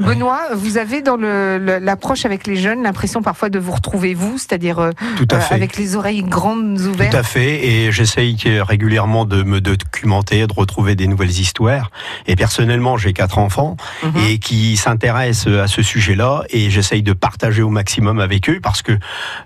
Benoît, 0.00 0.40
vous 0.54 0.76
avez 0.76 1.02
dans 1.02 1.16
le- 1.16 1.58
le- 1.58 1.78
l'approche 1.78 2.24
avec 2.24 2.46
les 2.46 2.56
jeunes 2.56 2.82
l'impression 2.82 3.22
parfois 3.22 3.48
de 3.48 3.58
vous 3.58 3.72
retrouver 3.72 4.14
vous, 4.14 4.38
c'est-à-dire 4.38 4.78
euh, 4.80 4.90
euh, 5.32 5.38
avec 5.50 5.76
les 5.76 5.94
oreilles 5.96 6.22
grandes 6.22 6.80
ouvertes. 6.80 7.10
Tout 7.12 7.16
à 7.16 7.22
fait, 7.22 7.66
et 7.66 7.92
j'essaye 7.92 8.36
régulièrement 8.60 9.24
de 9.24 9.42
me 9.42 9.60
documenter, 9.60 10.46
de 10.46 10.52
retrouver 10.52 10.96
des 10.96 11.06
nouvelles 11.06 11.30
histoires. 11.30 11.90
Et 12.26 12.34
personnellement, 12.36 12.96
j'ai 12.96 13.12
quatre 13.12 13.38
enfants 13.38 13.76
Mhm. 14.02 14.12
et 14.28 14.38
qui 14.38 14.76
s'intéressent 14.76 15.52
à 15.54 15.66
ce 15.68 15.82
sujet-là, 15.82 16.42
et 16.50 16.70
j'essaye 16.70 17.02
de 17.02 17.12
partager 17.12 17.62
au 17.62 17.70
maximum 17.70 18.18
avec 18.20 18.50
eux 18.50 18.58
parce 18.62 18.82
que 18.82 18.92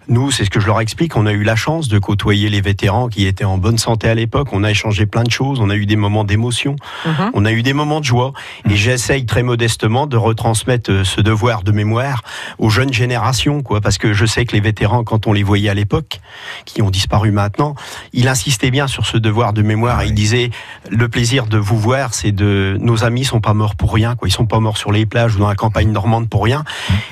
nous, 0.09 0.31
c'est 0.31 0.45
ce 0.45 0.51
que 0.51 0.61
je 0.61 0.67
leur 0.67 0.81
explique, 0.81 1.17
on 1.17 1.27
a 1.27 1.33
eu 1.33 1.43
la 1.43 1.57
chance 1.57 1.89
de 1.89 1.99
côtoyer 1.99 2.49
les 2.49 2.61
vétérans 2.61 3.09
qui 3.09 3.27
étaient 3.27 3.45
en 3.45 3.59
bonne 3.59 3.79
santé 3.79 4.09
à 4.09 4.15
l'époque. 4.15 4.49
On 4.53 4.65
a 4.65 4.71
échangé 4.71 5.05
plein 5.07 5.23
de 5.25 5.31
choses, 5.31 5.61
on 5.61 5.69
a 5.71 5.77
eu 5.77 5.87
des 5.87 5.97
moments 5.97 6.25
d'émotion, 6.25 6.77
Mhm. 7.05 7.31
on 7.35 7.45
a 7.45 7.53
eu 7.53 7.63
des 7.63 7.73
moments 7.75 8.01
de 8.01 8.05
joie, 8.05 8.33
et 8.69 8.77
j'essaye 8.77 9.27
très 9.27 9.43
modestement 9.43 10.07
de 10.07 10.17
retransmettre 10.17 10.91
euh, 10.91 11.05
ce 11.05 11.21
devoir 11.21 11.63
de 11.63 11.73
mémoire 11.73 12.23
aux 12.59 12.71
jeunes 12.71 12.93
générations, 12.93 13.63
quoi, 13.63 13.81
parce 13.81 13.99
que 13.99 14.13
je 14.13 14.27
sais 14.27 14.45
que 14.45 14.53
les 14.53 14.61
vétérans, 14.61 15.05
quand 15.05 15.27
on 15.27 15.33
les 15.33 15.43
voyait 15.43 15.69
à 15.69 15.75
l'époque, 15.75 16.21
qui 16.65 16.83
ont 16.83 16.91
disparu 16.91 17.31
maintenant, 17.31 17.75
il 18.13 18.29
insistait 18.29 18.71
bien 18.71 18.87
sur 18.87 19.07
ce 19.07 19.17
devoir 19.17 19.53
de 19.53 19.63
mémoire. 19.63 20.05
Il 20.05 20.15
disait 20.15 20.51
le 20.91 21.09
plaisir 21.09 21.47
de 21.47 21.59
vous 21.59 21.79
voir, 21.79 22.15
c'est 22.15 22.33
de 22.33 22.77
nos 22.81 23.05
amis 23.05 23.25
sont 23.25 23.41
pas 23.41 23.55
morts 23.55 23.77
pour 23.77 23.93
rien, 23.93 24.17
quoi. 24.17 24.29
Ils 24.29 24.33
sont 24.33 24.47
pas 24.47 24.61
morts 24.61 24.79
sur 24.79 24.93
les 24.93 25.07
plages 25.07 25.37
ou 25.37 25.39
dans 25.39 25.49
la 25.49 25.55
campagne 25.55 25.91
normande 25.91 26.29
pour 26.29 26.45
rien. 26.45 26.65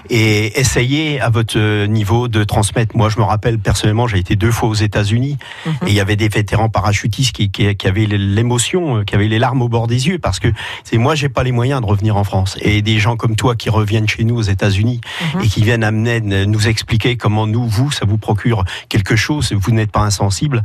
Et 0.09 0.59
essayez 0.59 1.21
à 1.21 1.30
votre 1.30 1.59
euh, 1.59 1.87
niveau 1.87 2.28
de 2.28 2.45
transmettre. 2.45 2.97
Moi, 2.97 3.09
je 3.09 3.19
me 3.19 3.25
rappelle 3.25 3.59
personnellement, 3.59 4.07
j'ai 4.07 4.19
été 4.19 4.37
deux 4.37 4.50
fois 4.52 4.69
aux 4.69 4.75
États-Unis 4.75 5.38
Mhm. 5.66 5.73
et 5.87 5.90
il 5.90 5.95
y 5.95 6.00
avait 6.00 6.16
des 6.16 6.28
vétérans 6.28 6.69
parachutistes 6.69 7.35
qui, 7.35 7.50
qui, 7.50 7.75
qui 7.75 7.87
avaient 7.87 8.07
l'émotion, 8.07 8.99
euh, 8.99 9.04
qui 9.04 9.14
avaient 9.14 9.28
les 9.28 9.38
larmes 9.38 9.62
au 9.62 9.69
bord 9.69 9.87
des 9.87 10.09
yeux 10.09 10.19
parce 10.19 10.38
que 10.38 10.49
c'est 10.85 10.99
moi, 10.99 11.14
j'ai 11.14 11.28
pas 11.30 11.42
les 11.42 11.52
moyens 11.52 11.80
de 11.80 11.87
revenir 11.87 12.16
en 12.16 12.25
France. 12.25 12.56
Et 12.60 12.82
des 12.82 12.99
gens 12.99 13.16
comme 13.16 13.37
toi 13.37 13.56
qui 13.56 13.70
reviennent 13.70 14.08
chez 14.08 14.25
nous 14.25 14.37
aux 14.37 14.42
États-Unis 14.42 15.00
Mhm. 15.34 15.40
et 15.42 15.49
qui 15.49 15.62
viennent 15.62 15.84
amener, 15.84 16.20
nous 16.20 16.68
expliquer 16.68 17.16
comment 17.16 17.46
nous, 17.46 17.66
vous, 17.66 17.90
ça 17.90 18.04
vous 18.06 18.18
procure 18.18 18.64
quelque 18.88 19.16
chose, 19.16 19.52
vous 19.52 19.70
n'êtes 19.72 19.92
pas 19.92 20.00
insensible. 20.00 20.62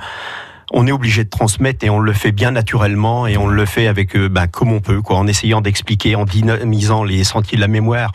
On 0.74 0.88
est 0.88 0.92
obligé 0.92 1.24
de 1.24 1.30
transmettre 1.30 1.86
et 1.86 1.92
on 1.92 2.00
le 2.00 2.12
fait 2.12 2.32
bien 2.32 2.50
naturellement 2.50 3.28
et 3.28 3.38
on 3.38 3.46
le 3.48 3.66
fait 3.68 3.86
avec 3.86 4.16
euh, 4.16 4.28
ben, 4.30 4.48
comme 4.48 4.74
on 4.74 4.80
peut, 4.82 5.00
quoi, 5.02 5.18
en 5.18 5.28
essayant 5.28 5.62
d'expliquer, 5.62 6.16
en 6.16 6.26
dynamisant 6.26 7.04
les 7.04 7.24
sentiers 7.24 7.56
de 7.56 7.62
la 7.62 7.68
mémoire. 7.68 8.12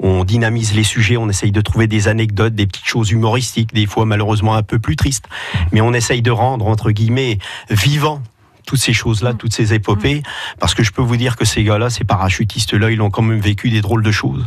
On 0.00 0.24
dynamise 0.24 0.74
les 0.74 0.82
sujets, 0.82 1.16
on 1.16 1.28
essaye 1.28 1.52
de 1.52 1.60
trouver 1.60 1.86
des 1.86 2.08
anecdotes, 2.08 2.56
des 2.56 2.66
petites 2.66 2.86
choses 2.86 3.12
humoristiques, 3.12 3.72
des 3.72 3.86
fois 3.86 4.04
malheureusement 4.04 4.54
un 4.56 4.64
peu 4.64 4.80
plus 4.80 4.96
tristes, 4.96 5.26
mais 5.70 5.80
on 5.80 5.92
essaye 5.92 6.22
de 6.22 6.32
rendre 6.32 6.66
entre 6.66 6.90
guillemets 6.90 7.38
vivant 7.70 8.20
toutes 8.66 8.80
ces 8.80 8.92
choses-là, 8.92 9.34
toutes 9.34 9.52
ces 9.52 9.74
épopées, 9.74 10.22
parce 10.60 10.74
que 10.74 10.82
je 10.82 10.92
peux 10.92 11.02
vous 11.02 11.16
dire 11.16 11.36
que 11.36 11.44
ces 11.44 11.64
gars-là, 11.64 11.90
ces 11.90 12.04
parachutistes-là, 12.04 12.90
ils 12.90 13.00
ont 13.02 13.10
quand 13.10 13.22
même 13.22 13.40
vécu 13.40 13.70
des 13.70 13.80
drôles 13.80 14.02
de 14.02 14.10
choses 14.12 14.46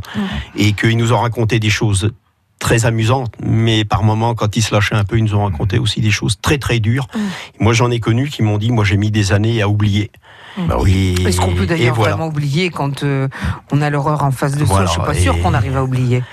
et 0.56 0.74
qu'ils 0.74 0.98
nous 0.98 1.14
ont 1.14 1.20
raconté 1.20 1.60
des 1.60 1.70
choses 1.70 2.12
très 2.60 2.86
amusantes, 2.86 3.34
mais 3.44 3.84
par 3.84 4.02
moments, 4.04 4.34
quand 4.34 4.56
ils 4.56 4.62
se 4.62 4.74
lâchaient 4.74 4.96
un 4.96 5.04
peu, 5.04 5.18
ils 5.18 5.24
nous 5.26 5.36
ont 5.36 5.44
raconté 5.44 5.78
aussi 5.78 6.00
des 6.02 6.10
choses 6.12 6.40
très 6.42 6.58
très 6.58 6.80
dures. 6.80 7.08
Moi, 7.60 7.74
j'en 7.74 7.92
ai 7.92 8.00
connu 8.00 8.30
qui 8.30 8.44
m'ont 8.44 8.58
dit, 8.58 8.72
moi, 8.72 8.86
j'ai 8.86 8.98
mis 8.98 9.12
des 9.12 9.34
années 9.34 9.62
à 9.62 9.68
oublier. 9.68 10.10
Bah 10.58 10.78
oui. 10.80 11.16
Est-ce 11.28 11.42
qu'on 11.42 11.54
peut 11.54 11.66
d'ailleurs 11.66 11.96
voilà. 11.96 12.14
vraiment 12.16 12.30
oublier 12.30 12.70
quand 12.70 13.04
euh, 13.04 13.28
on 13.74 13.82
a 13.82 13.90
l'horreur 13.90 14.24
en 14.24 14.32
face 14.32 14.56
de 14.56 14.64
Voilà, 14.64 14.88
soi 14.88 15.04
Je 15.06 15.12
suis 15.12 15.14
pas 15.14 15.20
et- 15.20 15.22
sûre 15.22 15.42
qu'on 15.44 15.54
arrive 15.54 15.76
à 15.76 15.84
oublier. 15.84 16.24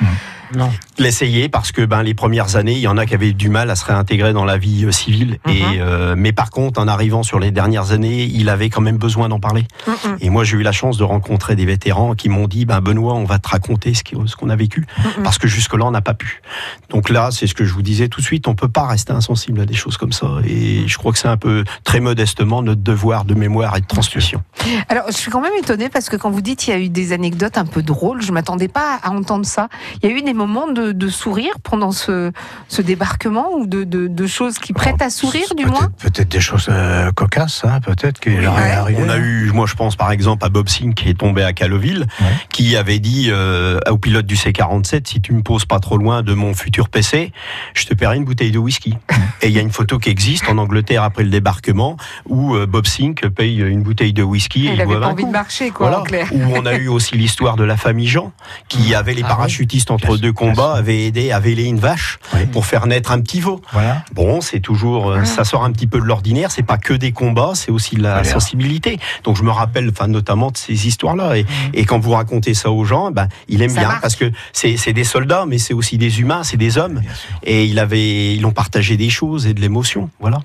L'essayer 0.99 1.49
parce 1.49 1.73
que 1.73 1.83
ben 1.85 2.03
les 2.03 2.15
premières 2.15 2.57
années, 2.57 2.73
il 2.75 2.81
y 2.81 2.89
en 2.89 2.97
a 2.99 3.07
qui 3.07 3.15
avaient 3.15 3.33
du 3.33 3.49
mal 3.49 3.71
à 3.71 3.77
se 3.77 3.85
réintégrer 3.85 4.33
dans 4.33 4.45
la 4.45 4.59
vie 4.59 4.85
euh, 4.85 4.93
civile. 4.93 5.39
Mhm. 5.47 5.53
Et 5.53 5.63
euh, 5.81 6.15
mais 6.17 6.33
par 6.33 6.51
contre, 6.51 6.81
en 6.81 6.89
arrivant 6.89 7.23
sur 7.23 7.39
les 7.39 7.51
dernières 7.51 7.93
années, 7.93 8.25
il 8.25 8.49
avait 8.49 8.71
quand 8.71 8.81
même 8.81 8.99
besoin 8.99 9.29
d'en 9.29 9.41
parler. 9.41 9.67
Mhm. 9.87 10.17
Et 10.21 10.31
moi, 10.31 10.45
j'ai 10.45 10.57
eu 10.57 10.63
la 10.63 10.73
chance 10.73 10.97
de 10.99 11.05
rencontrer 11.05 11.57
des 11.57 11.65
vétérans 11.65 12.15
qui 12.15 12.29
m'ont 12.29 12.47
dit, 12.47 12.67
ben 12.67 12.81
Benoît, 12.81 13.15
on 13.15 13.25
va 13.25 13.39
te 13.39 13.49
raconter 13.49 13.95
ce 13.95 14.03
qu'on 14.37 14.49
a 14.51 14.57
vécu, 14.57 14.87
Mhm. 14.99 15.23
parce 15.25 15.39
que 15.39 15.49
jusque-là, 15.49 15.85
on 15.87 15.91
n'a 15.91 16.01
pas 16.03 16.15
pu. 16.15 16.43
Donc 16.91 17.09
là, 17.09 17.31
c'est 17.31 17.47
ce 17.47 17.55
que 17.55 17.65
je 17.65 17.73
vous 17.73 17.83
disais 17.83 18.09
tout 18.09 18.21
de 18.21 18.27
suite, 18.27 18.47
on 18.49 18.55
peut 18.55 18.69
pas 18.69 18.87
rester 18.87 19.13
insensible 19.13 19.61
à 19.61 19.67
des 19.67 19.75
choses 19.75 19.97
comme 19.97 20.13
ça. 20.13 20.27
Et 20.47 20.87
je 20.87 20.99
crois 20.99 21.13
que 21.13 21.19
c'est 21.19 21.29
un 21.29 21.37
peu 21.37 21.65
très 21.85 22.01
modestement 22.01 22.63
notre 22.63 22.83
devoir 22.83 23.25
de 23.25 23.35
mémoire 23.35 23.77
et 23.77 23.81
de 23.81 23.87
transmission. 23.87 24.43
Alors, 24.89 25.05
je 25.09 25.17
suis 25.17 25.31
quand 25.31 25.41
même 25.41 25.53
étonnée 25.59 25.89
parce 25.89 26.09
que 26.09 26.17
quand 26.17 26.31
vous 26.31 26.41
dites 26.43 26.61
qu'il 26.61 26.75
y 26.75 26.77
a 26.77 26.81
eu 26.81 26.89
des 26.89 27.13
anecdotes 27.13 27.59
un 27.59 27.65
peu 27.67 27.83
drôles, 27.83 28.23
je 28.23 28.33
m'attendais 28.33 28.69
pas 28.69 28.99
à 29.03 29.11
entendre 29.11 29.47
ça. 29.47 29.69
Il 30.03 30.11
y 30.11 30.13
a 30.13 30.17
eu 30.17 30.23
des 30.23 30.35
moments 30.47 30.69
de, 30.71 30.93
de 30.93 31.09
sourire 31.09 31.55
pendant 31.63 31.93
ce, 31.93 32.33
ce 32.69 32.83
débarquement 32.83 33.53
ou 33.57 33.67
de, 33.67 33.85
de- 33.85 34.09
de 34.09 34.27
choses 34.27 34.59
qui 34.59 34.73
prêtent 34.73 35.03
à 35.03 35.11
sourire, 35.11 35.47
du 35.57 35.65
Peut-être- 35.65 35.71
moins 35.81 35.91
Peut-être 35.99 36.29
des 36.29 36.41
choses 36.41 36.67
euh, 36.69 37.11
cocasses, 37.13 37.63
hein, 37.65 37.81
peut-être 37.81 38.21
qu'il 38.21 38.41
leur 38.41 38.55
Ouais. 38.55 38.95
On 38.99 39.09
a 39.09 39.17
eu, 39.19 39.51
moi 39.53 39.67
je 39.67 39.75
pense 39.75 39.97
par 39.97 40.11
exemple 40.13 40.45
à 40.45 40.49
Bob 40.49 40.69
Singh 40.69 40.95
qui 40.95 41.09
est 41.09 41.15
tombé 41.19 41.43
à 41.43 41.53
Caloville, 41.53 42.07
Ouais. 42.21 42.27
qui 42.51 42.77
avait 42.77 42.99
dit 42.99 43.29
euh, 43.31 43.79
au 43.91 43.99
pilote 43.99 44.27
du 44.27 44.37
C-47, 44.37 45.09
si 45.09 45.21
tu 45.21 45.33
me 45.33 45.43
poses 45.43 45.65
pas 45.65 45.79
trop 45.81 45.97
loin 45.97 46.23
de 46.23 46.35
mon 46.35 46.55
futur 46.55 46.89
PC, 46.89 47.33
je 47.75 47.87
te 47.87 47.95
paierai 47.95 48.17
une 48.17 48.25
bouteille 48.25 48.51
de 48.53 48.59
whisky. 48.59 48.97
Et 49.43 49.49
il 49.49 49.53
y 49.53 49.59
a 49.59 49.63
une 49.63 49.71
photo 49.73 49.99
qui 49.99 50.11
existe 50.11 50.49
en 50.49 50.59
Angleterre 50.59 51.03
après 51.03 51.23
le 51.25 51.31
débarquement 51.31 51.97
où 52.27 52.55
euh, 52.55 52.67
Bob 52.67 52.87
Singh 52.87 53.15
paye 53.29 53.61
une 53.61 53.83
bouteille 53.83 54.13
de 54.13 54.23
whisky. 54.23 54.67
et 54.69 54.73
Il 54.75 54.81
avait 54.81 54.99
pas 55.01 55.09
envie 55.09 55.23
coup. 55.23 55.29
de 55.29 55.33
marcher, 55.33 55.71
quoi, 55.71 55.87
Voilà. 55.89 56.01
en 56.01 56.05
clair. 56.05 56.29
Où 56.33 56.41
on 56.57 56.67
a 56.67 56.75
eu 56.75 56.89
aussi 56.89 57.17
l'histoire 57.17 57.57
de 57.57 57.65
la 57.65 57.77
famille 57.77 58.09
Jean, 58.09 58.33
qui 58.69 58.95
avait 58.95 59.15
les 59.15 59.23
Ah 59.23 59.27
oui. 59.27 59.31
parachutistes 59.31 59.91
entre 59.91 60.09
Bien 60.09 60.17
deux 60.19 60.32
bien 60.33 60.55
sûr. 60.55 60.65
avait 60.75 61.05
aidé 61.07 61.31
à 61.33 61.41
véler 61.41 61.65
une 61.65 61.79
vache 61.79 62.19
Oui. 62.35 62.47
pour 62.47 62.67
faire 62.67 62.87
naître 62.87 63.11
un 63.13 63.21
petit 63.21 63.41
veau. 63.41 63.61
Voilà. 63.73 64.05
Bon, 64.15 64.41
c'est 64.41 64.61
toujours, 64.61 65.11
euh, 65.11 65.25
ça 65.25 65.45
sort 65.45 65.65
un 65.65 65.73
petit 65.73 65.87
peu 65.87 65.99
de 66.01 66.05
l'ordinaire. 66.05 66.51
C'est 66.51 66.63
pas 66.63 66.79
que 66.79 66.95
des 66.95 67.13
combats, 67.13 67.53
c'est 67.55 67.71
aussi 67.71 67.97
de 67.97 68.03
la 68.03 68.15
Voilà. 68.23 68.29
sensibilité. 68.31 68.99
Donc 69.25 69.37
je 69.37 69.43
me 69.43 69.51
rappelle, 69.51 69.89
enfin 69.91 70.07
notamment 70.09 70.51
de 70.51 70.57
ces 70.57 70.87
histoires-là. 70.87 71.37
Et, 71.39 71.47
et 71.75 71.85
quand 71.85 71.99
vous 71.99 72.13
racontez 72.13 72.55
ça 72.55 72.71
aux 72.71 72.85
gens, 72.85 73.11
ben 73.11 73.29
il 73.49 73.63
aime 73.63 73.71
Ça 73.71 73.81
bien 73.81 73.89
marche. 73.89 74.01
parce 74.03 74.17
que 74.17 74.31
c'est 74.53 74.93
des 74.93 75.05
soldats, 75.05 75.45
mais 75.47 75.59
c'est 75.59 75.75
aussi 75.75 75.99
des 75.99 76.21
humains, 76.21 76.43
c'est 76.43 76.57
des 76.57 76.79
hommes. 76.79 77.01
Et 77.43 77.65
il 77.65 77.79
avait, 77.79 78.35
ils 78.35 78.45
ont 78.47 78.53
partagé 78.53 78.97
des 78.97 79.11
choses 79.11 79.47
et 79.47 79.55
de 79.55 79.61
l'émotion. 79.61 80.11
Voilà. 80.21 80.41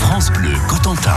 France 0.00 0.30
Bleu 0.32 0.50
Cotentin. 0.68 1.16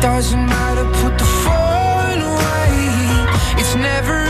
Doesn't 0.00 0.46
matter, 0.46 0.84
put 1.02 1.18
the 1.18 1.24
phone 1.24 2.22
away. 2.22 3.60
It's 3.60 3.74
never 3.74 4.29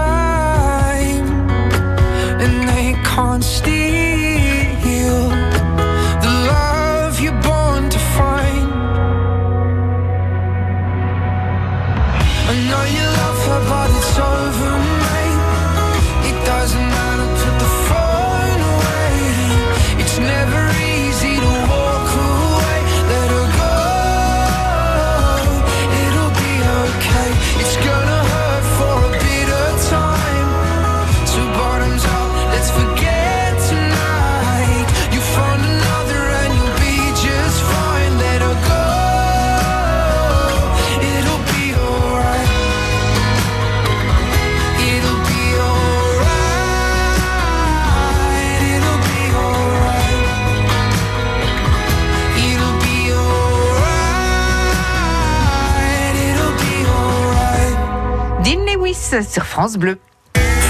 sur 59.23 59.45
France 59.45 59.77
Bleu. 59.77 59.99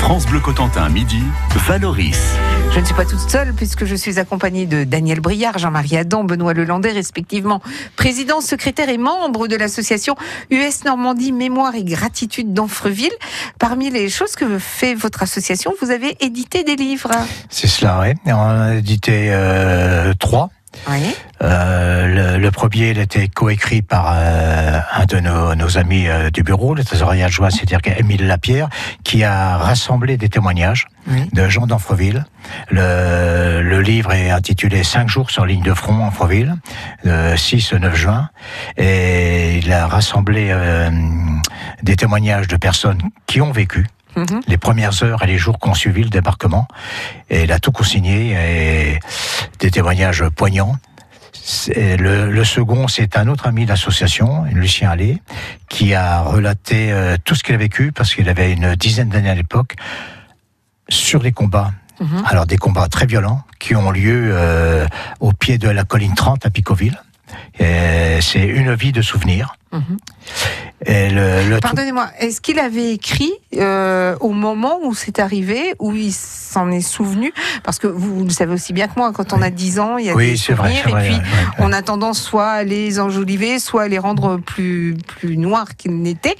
France 0.01 0.25
Bleu 0.25 0.39
Cotentin, 0.39 0.89
midi, 0.89 1.21
Valoris. 1.67 2.17
Je 2.73 2.79
ne 2.79 2.85
suis 2.85 2.93
pas 2.93 3.05
toute 3.05 3.19
seule 3.29 3.53
puisque 3.53 3.85
je 3.85 3.95
suis 3.95 4.17
accompagnée 4.17 4.65
de 4.65 4.83
Daniel 4.83 5.19
Briard, 5.19 5.57
Jean-Marie 5.57 5.97
Adam, 5.97 6.23
Benoît 6.23 6.53
Lelandais, 6.53 6.91
respectivement 6.91 7.61
président, 7.95 8.41
secrétaire 8.41 8.89
et 8.89 8.97
membre 8.97 9.47
de 9.47 9.55
l'association 9.55 10.15
US 10.49 10.85
Normandie 10.85 11.33
Mémoire 11.33 11.75
et 11.75 11.83
Gratitude 11.83 12.53
d'Anfreville. 12.53 13.11
Parmi 13.59 13.89
les 13.89 14.09
choses 14.09 14.35
que 14.35 14.57
fait 14.57 14.95
votre 14.95 15.21
association, 15.21 15.73
vous 15.81 15.91
avez 15.91 16.17
édité 16.19 16.63
des 16.63 16.75
livres. 16.75 17.11
C'est 17.49 17.67
cela, 17.67 17.99
oui. 18.01 18.13
On 18.25 18.31
en 18.31 18.61
a 18.61 18.75
édité 18.75 19.27
euh, 19.31 20.13
trois. 20.17 20.49
Oui. 20.89 21.13
Euh, 21.43 22.35
le, 22.35 22.37
le 22.39 22.51
premier, 22.51 22.91
il 22.91 22.99
a 22.99 23.03
été 23.03 23.27
coécrit 23.27 23.81
par 23.81 24.13
euh, 24.15 24.79
un 24.93 25.05
de 25.05 25.19
nos, 25.19 25.53
nos 25.55 25.77
amis 25.77 26.07
euh, 26.07 26.29
du 26.29 26.43
bureau, 26.43 26.75
le 26.75 26.83
trésorier 26.83 27.23
adjoint, 27.23 27.49
c'est-à-dire 27.49 27.79
Émile 27.97 28.25
Lapierre, 28.27 28.69
qui 29.03 29.23
a 29.23 29.57
rassemblé 29.57 30.17
des 30.17 30.29
témoignages 30.29 30.87
Oui. 31.07 31.27
de 31.33 31.49
gens 31.49 31.67
d'Anfreville. 31.67 32.25
Le, 32.69 33.61
le 33.61 33.81
livre 33.81 34.13
est 34.13 34.29
intitulé 34.29 34.83
Cinq 34.83 35.09
jours 35.09 35.29
sur 35.29 35.45
ligne 35.45 35.63
de 35.63 35.73
front 35.73 36.03
Anfreville, 36.05 36.55
le 37.03 37.35
6 37.35 37.73
au 37.73 37.79
9 37.79 37.95
juin, 37.95 38.29
et 38.77 39.57
il 39.57 39.71
a 39.73 39.87
rassemblé 39.87 40.55
des 41.83 41.95
témoignages 41.95 42.47
de 42.47 42.57
personnes 42.57 43.01
qui 43.27 43.41
ont 43.41 43.51
vécu 43.51 43.87
Mhm. 44.15 44.41
les 44.47 44.57
premières 44.57 45.03
heures 45.03 45.23
et 45.23 45.27
les 45.27 45.37
jours 45.37 45.57
qu'on 45.59 45.73
suivi 45.73 46.03
le 46.03 46.09
débarquement. 46.09 46.67
Et 47.29 47.43
il 47.43 47.51
a 47.51 47.59
tout 47.59 47.71
consigné 47.71 48.33
et 48.33 48.99
des 49.59 49.71
témoignages 49.71 50.25
poignants. 50.29 50.75
C'est- 51.33 51.97
Le, 51.97 52.29
le 52.29 52.43
second, 52.43 52.87
c'est 52.87 53.17
un 53.17 53.27
autre 53.27 53.47
ami 53.47 53.63
de 53.65 53.69
l'association, 53.69 54.43
Lucien 54.51 54.89
Allais, 54.91 55.21
qui 55.69 55.93
a 55.95 56.21
relaté 56.21 56.91
euh, 56.91 57.17
tout 57.23 57.35
ce 57.35 57.43
qu'il 57.43 57.55
a 57.55 57.57
vécu, 57.57 57.91
parce 57.91 58.13
qu'il 58.13 58.27
avait 58.29 58.51
une 58.53 58.75
dizaine 58.75 59.09
d'années 59.09 59.29
à 59.29 59.35
l'époque, 59.35 59.75
sur 60.89 61.21
les 61.23 61.31
combats. 61.31 61.71
Mhm. 61.99 62.23
Alors 62.27 62.45
des 62.45 62.57
combats 62.57 62.87
très 62.87 63.05
violents 63.05 63.43
qui 63.59 63.75
ont 63.75 63.91
lieu 63.91 64.31
euh, 64.33 64.87
au 65.19 65.31
pied 65.33 65.57
de 65.57 65.69
la 65.69 65.83
colline 65.83 66.15
30 66.15 66.45
à 66.45 66.49
Picoville. 66.49 66.99
C'est 67.59 68.43
une 68.45 68.73
vie 68.75 68.91
de 68.91 69.01
souvenirs. 69.01 69.55
Mhm. 69.71 69.97
Pardonnez-moi, 71.61 72.09
est-ce 72.19 72.41
qu'il 72.41 72.59
avait 72.59 72.93
écrit 72.93 73.31
euh, 73.57 74.15
au 74.19 74.31
moment 74.31 74.79
où 74.83 74.93
c'est 74.93 75.19
arrivé, 75.19 75.75
où 75.79 75.93
il 75.93 76.11
s'en 76.11 76.71
est 76.71 76.81
souvenu? 76.81 77.33
Parce 77.63 77.77
que 77.77 77.87
vous, 77.87 78.19
vous 78.19 78.23
le 78.23 78.29
savez 78.31 78.53
aussi 78.53 78.73
bien 78.73 78.87
que 78.87 78.93
moi, 78.97 79.11
quand 79.13 79.33
on 79.33 79.41
a 79.41 79.49
10 79.49 79.79
ans, 79.79 79.97
il 79.97 80.07
y 80.07 80.09
a 80.09 80.15
Oui, 80.15 80.31
des 80.31 80.31
vrai, 80.31 80.37
souvenirs, 80.37 80.89
vrai, 80.89 81.05
et 81.05 81.09
puis 81.09 81.15
ouais, 81.15 81.21
ouais, 81.21 81.55
on 81.59 81.71
a 81.71 81.81
tendance 81.81 82.21
soit 82.21 82.49
à 82.49 82.63
les 82.63 82.99
enjoliver, 82.99 83.59
soit 83.59 83.83
à 83.83 83.87
les 83.87 83.99
rendre 83.99 84.37
plus, 84.37 84.95
plus 85.07 85.37
noirs 85.37 85.75
qu'ils 85.77 86.01
n'étaient. 86.01 86.35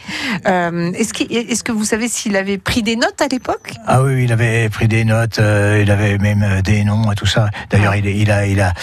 Euh, 0.48 0.92
est-ce, 0.94 1.64
que 1.64 1.72
vous 1.72 1.86
savez 1.86 2.08
s'il 2.08 2.36
avait 2.36 2.58
pris 2.58 2.82
des 2.82 2.96
notes 2.96 3.22
à 3.22 3.28
l'époque? 3.28 3.74
Ah 3.86 4.02
oui, 4.02 4.24
il 4.24 4.32
avait 4.32 4.70
pris 4.70 4.88
des 4.88 5.06
notes, 5.06 5.40
euh, 5.40 5.82
il 5.84 5.92
avait 5.92 6.18
même 6.18 6.62
des 6.64 6.84
noms 6.84 7.12
et 7.12 7.16
tout 7.16 7.28
ça. 7.28 7.50
D'ailleurs, 7.70 7.96
il, 7.96 8.08
il 8.08 8.32
a, 8.32 8.48
il 8.48 8.60
a, 8.60 8.74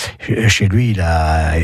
chez 0.49 0.69
lui, 0.69 0.91
il 0.91 1.01
a 1.01 1.55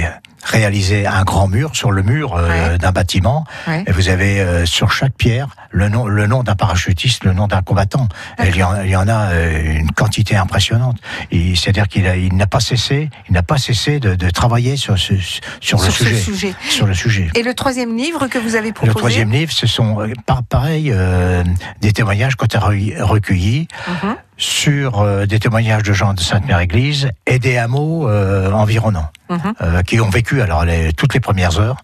réalisé 0.45 1.07
un 1.07 1.23
grand 1.25 1.49
mur 1.49 1.71
sur 1.75 1.91
le 1.91 2.03
mur 2.03 2.35
euh, 2.37 2.49
Ouais. 2.73 2.79
d'un 2.79 2.93
bâtiment. 2.93 3.45
Ouais. 3.67 3.85
Et 3.87 3.93
vous 3.93 4.09
avez 4.09 4.41
euh, 4.41 4.67
sur 4.67 4.93
chaque 4.93 5.15
pierre 5.15 5.49
le 5.71 5.89
nom, 5.89 6.07
le 6.07 6.27
nom 6.27 6.43
d'un 6.43 6.55
parachutiste, 6.55 7.25
le 7.25 7.33
nom 7.33 7.49
d'un 7.49 7.63
combattant. 7.63 8.09
Et 8.43 8.49
il, 8.49 8.57
y 8.57 8.63
en, 8.63 8.81
il 8.83 8.91
y 8.91 8.97
en 8.97 9.09
a 9.09 9.31
euh, 9.33 9.79
une 9.81 9.91
quantité 9.91 10.37
impressionnante. 10.37 10.99
C'est-à-dire 11.33 11.89
qu'il 11.89 12.07
a- 12.07 12.17
il 12.17 12.35
n'a 12.37 12.47
pas 12.47 12.61
cessé, 12.61 13.11
il 13.29 13.33
n'a 13.33 13.43
pas 13.43 13.59
cessé 13.59 13.99
de, 14.01 14.15
de 14.15 14.31
travailler 14.31 14.77
sur, 14.77 14.99
ce, 14.99 15.15
sur, 15.17 15.79
le 15.79 15.83
Sur 15.85 15.93
ce 15.93 15.93
sujet, 16.05 16.15
sujet. 16.21 16.55
Sur 16.69 16.87
le 16.87 16.95
sujet. 16.95 17.29
Et 17.35 17.43
le 17.43 17.55
troisième 17.55 17.97
livre 17.97 18.29
que 18.29 18.39
vous 18.39 18.55
avez 18.57 18.73
proposé 18.73 18.89
Le 18.95 18.95
troisième 18.99 19.31
livre, 19.33 19.53
ce 19.53 19.67
sont 19.67 20.01
euh, 20.01 20.13
par, 20.27 20.43
pareil 20.45 20.91
euh, 20.93 21.43
des 21.81 21.93
témoignages 21.93 22.37
qu'on 22.37 22.47
a 22.47 22.59
re- 22.71 23.01
recueillis 23.03 23.67
Mhm. 23.89 24.17
Sur 24.37 25.01
euh, 25.01 25.27
des 25.27 25.39
témoignages 25.39 25.83
de 25.85 25.93
gens 25.93 26.13
de 26.15 26.21
Sainte-Mère-Église 26.21 27.11
et 27.27 27.39
des 27.39 27.57
hameaux 27.57 28.09
euh, 28.09 28.51
environnants 28.53 29.09
Mhm. 29.31 29.55
euh, 29.63 29.83
qui 29.83 29.99
ont 30.01 30.11
vécu 30.11 30.43
alors 30.43 30.67
les, 30.67 30.93
toutes 30.93 31.15
les 31.15 31.21
premières 31.21 31.59
heures. 31.59 31.79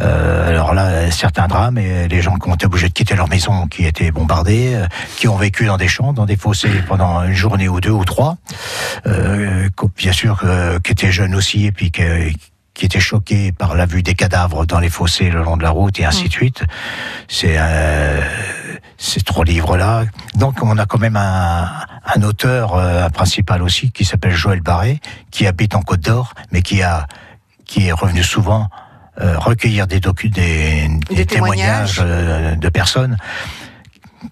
Euh, 0.00 0.48
alors 0.48 0.74
là, 0.74 1.10
certains 1.10 1.48
drames 1.48 1.76
et 1.76 2.06
les 2.06 2.22
gens 2.22 2.36
qui 2.36 2.48
ont 2.48 2.54
été 2.54 2.66
obligés 2.66 2.88
de 2.88 2.92
quitter 2.92 3.16
leur 3.16 3.28
maison, 3.28 3.66
qui 3.66 3.84
étaient 3.84 4.12
bombardés, 4.12 4.74
euh, 4.76 4.86
qui 5.16 5.26
ont 5.26 5.36
vécu 5.36 5.66
dans 5.66 5.76
des 5.76 5.88
champs, 5.88 6.12
dans 6.12 6.24
des 6.24 6.36
fossés 6.36 6.70
pendant 6.86 7.24
une 7.24 7.34
journée 7.34 7.68
ou 7.68 7.80
deux 7.80 7.90
ou 7.90 8.04
trois, 8.04 8.36
euh, 9.08 9.68
bien 9.96 10.12
sûr 10.12 10.40
euh, 10.44 10.78
qui 10.78 10.92
étaient 10.92 11.10
jeunes 11.10 11.34
aussi 11.34 11.66
et 11.66 11.72
puis 11.72 11.90
que- 11.90 12.30
qui 12.78 12.86
étaient 12.86 13.00
choqués 13.00 13.50
par 13.50 13.74
la 13.74 13.86
vue 13.86 14.04
des 14.04 14.14
cadavres 14.14 14.64
dans 14.64 14.78
les 14.78 14.88
fossés 14.88 15.30
le 15.30 15.42
long 15.42 15.56
de 15.56 15.64
la 15.64 15.70
route 15.70 15.98
et 15.98 16.04
ainsi 16.04 16.28
de 16.28 16.32
suite. 16.32 16.62
C'est 17.26 17.56
euh, 17.58 18.22
ces 18.96 19.20
trois 19.20 19.44
livres-là. 19.44 20.04
Donc 20.36 20.62
on 20.62 20.78
a 20.78 20.86
quand 20.86 20.98
même 20.98 21.16
un, 21.16 21.68
un 22.14 22.22
auteur, 22.22 22.76
euh, 22.76 23.04
un 23.06 23.10
principal 23.10 23.62
aussi, 23.62 23.90
qui 23.90 24.04
s'appelle 24.04 24.32
Joël 24.32 24.60
Barré, 24.60 25.00
qui 25.32 25.48
habite 25.48 25.74
en 25.74 25.82
Côte 25.82 26.00
d'Or, 26.02 26.34
mais 26.52 26.62
qui 26.62 26.80
a 26.82 27.06
qui 27.66 27.88
est 27.88 27.92
revenu 27.92 28.22
souvent 28.22 28.68
euh, 29.20 29.36
recueillir 29.36 29.88
des, 29.88 29.98
docu 29.98 30.28
des, 30.28 30.88
des 31.08 31.16
Des 31.16 31.26
témoignages. 31.26 31.96
témoignages 31.96 32.00
euh, 32.00 32.54
de 32.54 32.68
personnes. 32.68 33.16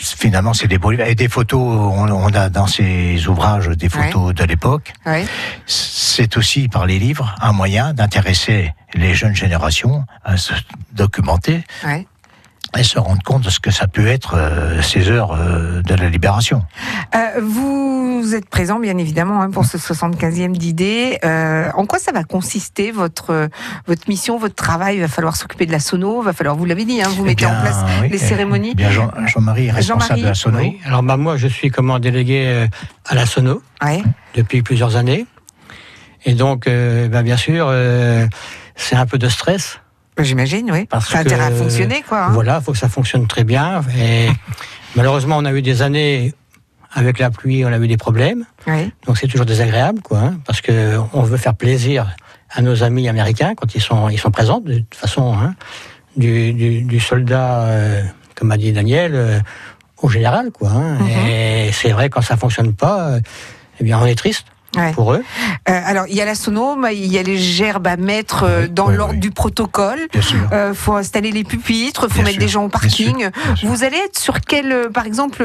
Finalement, 0.00 0.52
c'est 0.52 0.66
des 0.66 0.78
beaux 0.78 0.90
livres. 0.90 1.04
Et 1.06 1.14
des 1.14 1.28
photos, 1.28 1.60
on, 1.60 2.08
on 2.10 2.28
a 2.34 2.48
dans 2.48 2.66
ces 2.66 3.26
ouvrages 3.28 3.68
des 3.68 3.88
photos 3.88 4.34
de 4.34 4.44
l'époque. 4.44 4.92
Ouais. 5.06 5.24
C'est 5.66 6.36
aussi 6.36 6.68
par 6.68 6.86
les 6.86 6.98
livres 6.98 7.34
un 7.40 7.52
moyen 7.52 7.92
d'intéresser 7.92 8.72
les 8.94 9.14
jeunes 9.14 9.34
générations 9.36 10.04
à 10.24 10.36
se 10.36 10.54
documenter 10.92 11.64
Ouais. 11.84 12.06
Et 12.78 12.82
se 12.82 12.98
rendre 12.98 13.22
compte 13.22 13.42
de 13.42 13.50
ce 13.50 13.60
que 13.60 13.70
ça 13.70 13.86
peut 13.86 14.06
être 14.06 14.34
euh, 14.36 14.82
ces 14.82 15.08
heures 15.10 15.32
euh, 15.32 15.82
de 15.82 15.94
la 15.94 16.08
libération. 16.08 16.62
Euh, 17.14 17.40
vous 17.42 18.34
êtes 18.34 18.48
présent, 18.48 18.78
bien 18.80 18.98
évidemment, 18.98 19.40
hein, 19.40 19.50
pour 19.50 19.64
ce 19.64 19.78
75e 19.78 20.52
d'idées. 20.52 21.18
Euh, 21.24 21.70
en 21.74 21.86
quoi 21.86 21.98
ça 21.98 22.12
va 22.12 22.24
consister, 22.24 22.90
votre, 22.90 23.48
votre 23.86 24.08
mission, 24.08 24.38
votre 24.38 24.54
travail? 24.54 24.96
Il 24.96 25.00
va 25.00 25.08
falloir 25.08 25.36
s'occuper 25.36 25.64
de 25.66 25.72
la 25.72 25.78
sono, 25.80 26.20
va 26.22 26.32
falloir, 26.32 26.56
vous 26.56 26.64
l'avez 26.64 26.84
dit, 26.84 27.00
hein, 27.00 27.08
vous 27.08 27.22
Eh 27.24 27.28
mettez 27.28 27.46
bien, 27.46 27.56
en 27.56 27.62
place 27.62 27.78
oui, 28.02 28.08
les 28.10 28.16
eh 28.22 28.26
cérémonies. 28.26 28.74
bien, 28.74 28.90
Jean- 28.90 29.10
Jean-Marie 29.26 29.66
est 29.66 29.70
responsable 29.72 30.02
Jean-Marie, 30.02 30.22
de 30.22 30.26
la 30.28 30.34
sono. 30.34 30.58
Oui. 30.58 30.78
Alors 30.84 31.02
bah, 31.02 31.16
moi, 31.16 31.36
je 31.36 31.46
suis 31.48 31.70
comment 31.70 31.98
délégué 31.98 32.66
à 33.06 33.14
la 33.14 33.26
Sono 33.26 33.62
Ouais. 33.82 34.02
depuis 34.34 34.62
plusieurs 34.62 34.96
années. 34.96 35.26
Et 36.24 36.34
donc, 36.34 36.66
euh, 36.66 37.08
bah, 37.08 37.22
bien 37.22 37.36
sûr, 37.36 37.66
euh, 37.70 38.26
c'est 38.74 38.96
un 38.96 39.06
peu 39.06 39.18
de 39.18 39.28
stress. 39.28 39.78
J'imagine, 40.18 40.70
oui. 40.72 40.86
Parce 40.86 41.08
Ça 41.10 41.18
a 41.18 41.20
intérêt 41.20 41.44
à 41.44 41.50
fonctionner, 41.50 42.02
quoi. 42.08 42.26
hein. 42.26 42.30
Voilà, 42.32 42.58
il 42.60 42.64
faut 42.64 42.72
que 42.72 42.78
ça 42.78 42.88
fonctionne 42.88 43.26
très 43.26 43.44
bien. 43.44 43.82
Et 43.98 44.28
malheureusement, 44.94 45.36
on 45.38 45.44
a 45.44 45.52
eu 45.52 45.62
des 45.62 45.82
années 45.82 46.32
avec 46.92 47.18
la 47.18 47.30
pluie, 47.30 47.64
on 47.64 47.68
a 47.72 47.78
eu 47.78 47.88
des 47.88 47.96
problèmes. 47.98 48.44
Donc 49.06 49.18
c'est 49.18 49.26
toujours 49.26 49.44
désagréable, 49.46 50.00
quoi, 50.02 50.18
hein, 50.18 50.40
parce 50.46 50.60
que 50.62 50.96
on 51.12 51.22
veut 51.22 51.36
faire 51.36 51.54
plaisir 51.54 52.16
à 52.50 52.62
nos 52.62 52.82
amis 52.82 53.08
américains 53.08 53.54
quand 53.54 53.74
ils 53.74 53.82
sont 53.82 54.08
ils 54.08 54.18
sont 54.18 54.30
présents. 54.30 54.60
De 54.60 54.78
toute 54.78 54.94
façon, 54.94 55.34
hein, 55.36 55.54
du, 56.16 56.52
du, 56.54 56.82
du 56.82 57.00
soldat, 57.00 57.62
euh, 57.64 58.02
comme 58.34 58.50
a 58.52 58.56
dit 58.56 58.72
Daniel, 58.72 59.12
euh, 59.14 59.40
au 60.00 60.08
général, 60.08 60.50
quoi. 60.52 60.70
hein. 60.70 60.94
Mhm. 61.00 61.08
Et 61.28 61.70
c'est 61.72 61.90
vrai 61.92 62.08
quand 62.08 62.22
ça 62.22 62.36
fonctionne 62.38 62.72
pas, 62.74 63.08
euh, 63.10 63.20
eh 63.80 63.84
bien 63.84 63.98
on 63.98 64.06
est 64.06 64.14
triste 64.14 64.46
Ouais. 64.76 64.92
pour 64.92 65.12
eux. 65.14 65.24
Euh, 65.68 65.80
alors, 65.84 66.04
il 66.08 66.14
y 66.14 66.20
a 66.20 66.24
la 66.24 66.34
il 66.92 67.06
y 67.12 67.18
a 67.18 67.22
les 67.22 67.38
gerbes 67.38 67.86
à 67.86 67.96
mettre 67.96 68.44
euh, 68.44 68.66
dans 68.68 68.88
l'ordre 68.88 69.18
du 69.18 69.30
protocole. 69.30 69.98
Sûr. 70.20 70.36
Euh, 70.52 70.74
faut 70.74 70.94
installer 70.94 71.32
les 71.32 71.44
pupitres, 71.44 72.02
faut 72.08 72.14
Bien 72.14 72.24
mettre 72.24 72.34
sûr, 72.34 72.40
des 72.40 72.48
gens 72.48 72.64
au 72.64 72.68
bien 72.68 72.78
parking. 72.80 73.18
sûr, 73.20 73.30
bien 73.30 73.56
sûr. 73.56 73.68
Vous 73.68 73.84
allez 73.84 73.96
être 73.96 74.18
sur 74.18 74.40
quel, 74.40 74.90
par 74.92 75.06
exemple, 75.06 75.44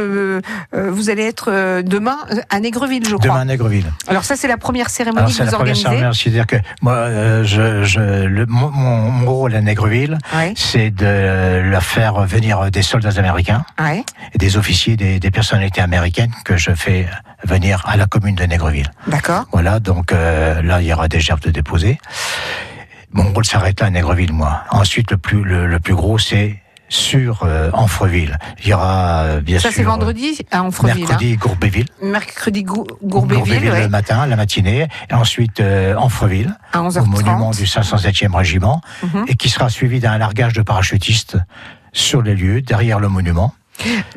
vous 0.74 1.10
allez 1.10 1.24
être 1.24 1.82
demain 1.82 2.18
à 2.50 2.60
Négreville, 2.60 3.04
je 3.08 3.16
crois. 3.16 3.30
Demain 3.30 3.42
à 3.42 3.46
Négreville. 3.46 3.92
Alors 4.08 4.24
ça, 4.24 4.36
c'est 4.36 4.48
la 4.48 4.58
première 4.58 4.90
cérémonie 4.90 5.20
Alors 5.20 5.30
que 5.30 5.36
c'est 5.36 5.44
vous 5.44 5.52
la 5.52 5.58
première 5.58 5.72
organisez. 5.76 5.90
cérémonie, 5.90 6.16
c'est-à-dire 6.16 6.48
que 6.48 6.56
moi, 6.82 7.44
je, 7.44 7.84
je, 7.84 8.26
le, 8.26 8.46
mon, 8.48 9.26
rôle 9.32 9.56
à 9.56 9.62
Négreville, 9.62 10.18
c'est 10.56 10.92
de 10.92 11.62
leur 11.70 11.84
faire 11.84 12.22
venir 12.26 12.70
des 12.72 12.82
soldats 12.82 13.18
américains 13.18 13.64
et 14.34 14.38
des 14.38 14.58
officiers, 14.58 14.98
des, 14.98 15.20
des 15.20 15.32
personnalités 15.32 15.82
américaines 15.82 16.32
que 16.46 16.58
je 16.58 16.72
fais 16.72 17.08
venir 17.46 17.84
à 17.88 17.98
la 17.98 18.06
commune 18.06 18.36
de 18.36 18.44
Négreville. 18.44 18.92
d'accord. 19.08 19.46
Voilà, 19.52 19.80
donc 19.80 20.12
euh, 20.12 20.62
là, 20.62 20.82
il 20.82 20.88
y 20.88 20.94
aura 20.94 21.08
des 21.08 21.20
gerbes 21.20 21.42
de 21.42 21.52
déposer. 21.52 21.98
Mon 23.14 23.32
rôle 23.34 23.46
s'arrête 23.46 23.80
là 23.82 23.88
à 23.88 23.90
Négreville, 23.90 24.32
moi. 24.34 24.64
Ensuite, 24.72 25.12
le 25.12 25.18
plus, 25.18 25.44
le, 25.44 25.68
le 25.68 25.80
plus 25.80 25.96
gros, 25.96 26.18
c'est 26.18 26.58
sur 26.88 27.44
euh, 27.44 27.70
Anfreville. 27.74 28.38
Il 28.64 28.68
y 28.70 28.74
aura, 28.74 29.22
euh, 29.24 29.42
bien 29.42 29.58
Ça, 29.60 29.70
sûr... 29.70 29.78
c'est 29.78 29.84
vendredi 29.84 30.38
à 30.52 30.62
Anfreville. 30.64 31.00
Mercredi, 31.06 31.36
Gourbéville. 31.38 31.86
hein. 32.02 32.06
Mercredi, 32.08 32.64
Gou- 32.64 32.86
Gourbéville, 33.04 33.70
ouais, 33.72 33.84
le 33.84 33.90
matin, 33.90 34.26
la 34.26 34.36
matinée. 34.36 34.88
Et 35.10 35.14
ensuite, 35.14 35.60
euh, 35.62 35.96
Anfreville, 35.96 36.54
à 36.74 36.82
au 36.82 36.84
monument 37.06 37.52
11h30. 37.52 37.58
du 37.58 37.66
507e 37.66 38.36
régiment. 38.36 38.82
Mhm. 39.04 39.26
Et 39.28 39.36
qui 39.36 39.50
sera 39.50 39.70
suivi 39.70 40.00
d'un 40.00 40.18
largage 40.18 40.54
de 40.54 40.62
parachutistes 40.62 41.38
sur 41.94 42.22
les 42.22 42.36
lieux, 42.36 42.62
derrière 42.62 43.00
le 43.00 43.08
monument. 43.10 43.54